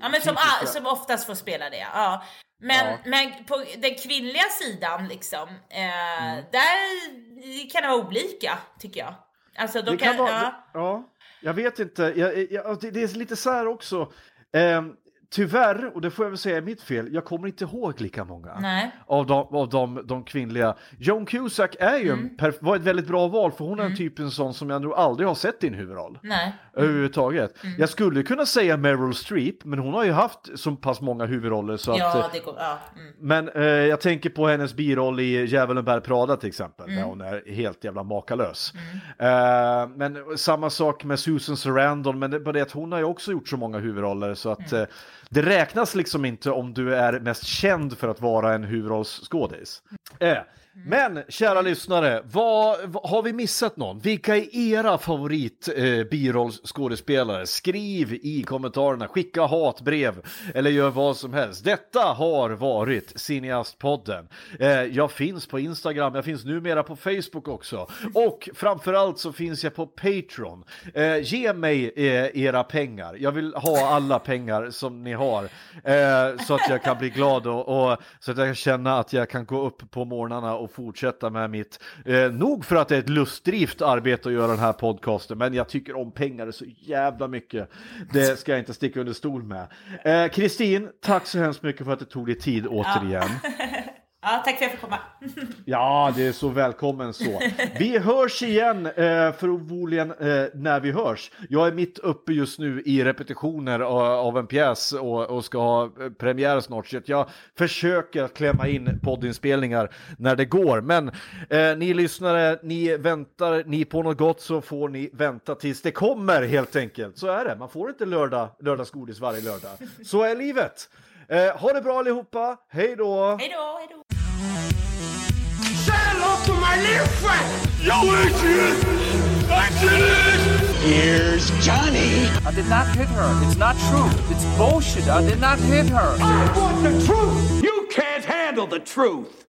[0.00, 0.36] Ja men som,
[0.66, 1.86] som oftast får spela det.
[1.94, 2.22] Ja.
[2.60, 2.98] Men, Ja.
[3.04, 6.44] men på den kvinnliga sidan liksom, eh, Mm.
[6.52, 9.14] där kan det vara olika tycker jag.
[9.56, 10.70] Alltså de Det kan, kan vara, ja.
[10.74, 11.08] ja,
[11.40, 12.02] jag vet inte.
[12.16, 14.12] Jag, jag, det, det är lite så här också.
[14.54, 14.82] Eh,
[15.30, 18.24] tyvärr, och det får jag väl säga är mitt fel, jag kommer inte ihåg lika
[18.24, 18.90] många Nej.
[19.06, 20.74] av, de, av de, de kvinnliga.
[20.98, 22.36] Joan Cusack är ju Mm.
[22.38, 24.82] perf- var ett väldigt bra val för hon är en typ en sån som jag
[24.82, 26.18] nog aldrig har sett i en huvudroll.
[26.22, 26.52] Nej.
[26.74, 27.64] Överhuvudtaget.
[27.64, 27.74] Mm.
[27.80, 31.76] Jag skulle kunna säga Meryl Streep, men hon har ju haft så pass många huvudroller
[31.76, 31.98] så att...
[31.98, 32.78] Ja, eh, det går, ja.
[32.96, 33.12] Mm.
[33.18, 36.96] Men eh, jag tänker på hennes biroll i Djävulen bär Prada till exempel, Mm.
[36.96, 38.72] där hon är helt jävla makalös.
[39.18, 43.04] Eh, men samma sak med Susan Sarandon, men det, bara det att hon har ju
[43.04, 44.82] också gjort så många huvudroller så att Mm.
[44.82, 44.88] eh,
[45.28, 49.82] det räknas liksom inte om du är mest känd för att vara en huvudrollsskådis.
[50.20, 50.38] Eh,
[50.84, 53.98] men kära lyssnare, vad, vad, har vi missat någon?
[53.98, 57.46] Vilka är era favorit eh, birollsskådespelare?
[57.46, 60.22] Skriv i kommentarerna, skicka hatbrev
[60.54, 61.64] eller gör vad som helst.
[61.64, 64.28] Detta har varit Cineastpodden.
[64.60, 69.64] Eh, jag finns på Instagram, jag finns numera på Facebook också och framförallt så finns
[69.64, 70.64] jag på Patreon.
[70.94, 73.16] Eh, ge mig eh, era pengar.
[73.20, 75.44] Jag vill ha alla pengar som ni har
[75.84, 79.12] eh, så att jag kan bli glad och, och så att jag kan känna att
[79.12, 82.94] jag kan gå upp på morgnarna och fortsätta med mitt, eh, nog för att det
[82.94, 86.64] är ett lustdrift arbete att göra den här podcasten, men jag tycker om pengar så
[86.78, 87.70] jävla mycket.
[88.12, 89.66] Det ska jag inte sticka under stol med.
[90.04, 93.28] Eh, Kristin, tack så hemskt mycket för att du tog dig tid återigen.
[93.42, 93.50] ja,
[94.20, 94.98] tack för att jag fick komma.
[95.64, 97.40] Ja, det är så välkommen så.
[97.78, 101.30] Vi hörs igen eh, förmodligen eh, när vi hörs.
[101.48, 105.58] Jag är mitt uppe just nu i repetitioner av, av en pjäs och, och ska
[105.58, 106.88] ha eh, premiär snart.
[106.88, 110.80] Så jag försöker att klämma in poddinspelningar när det går.
[110.80, 111.08] Men
[111.50, 115.90] eh, ni lyssnare, ni väntar ni på något gott så får ni vänta tills det
[115.90, 117.18] kommer helt enkelt.
[117.18, 117.56] Så är det.
[117.56, 119.70] Man får inte lördag, lördagsgodis varje lördag.
[120.04, 120.88] Så är livet.
[121.28, 122.56] Eh, ha det bra allihopa.
[122.68, 123.36] Hej då!
[123.40, 124.07] Hej då, hej då.
[124.38, 127.68] Say hello to my little friend!
[127.82, 129.50] Yo, Adrian!
[129.50, 130.76] I did it!
[130.76, 132.28] Here's Johnny.
[132.46, 133.40] I did not hit her.
[133.44, 134.08] It's not true.
[134.32, 135.08] It's bullshit.
[135.08, 136.16] I did not hit her.
[136.20, 137.64] I want the truth!
[137.64, 139.44] You can't handle the truth!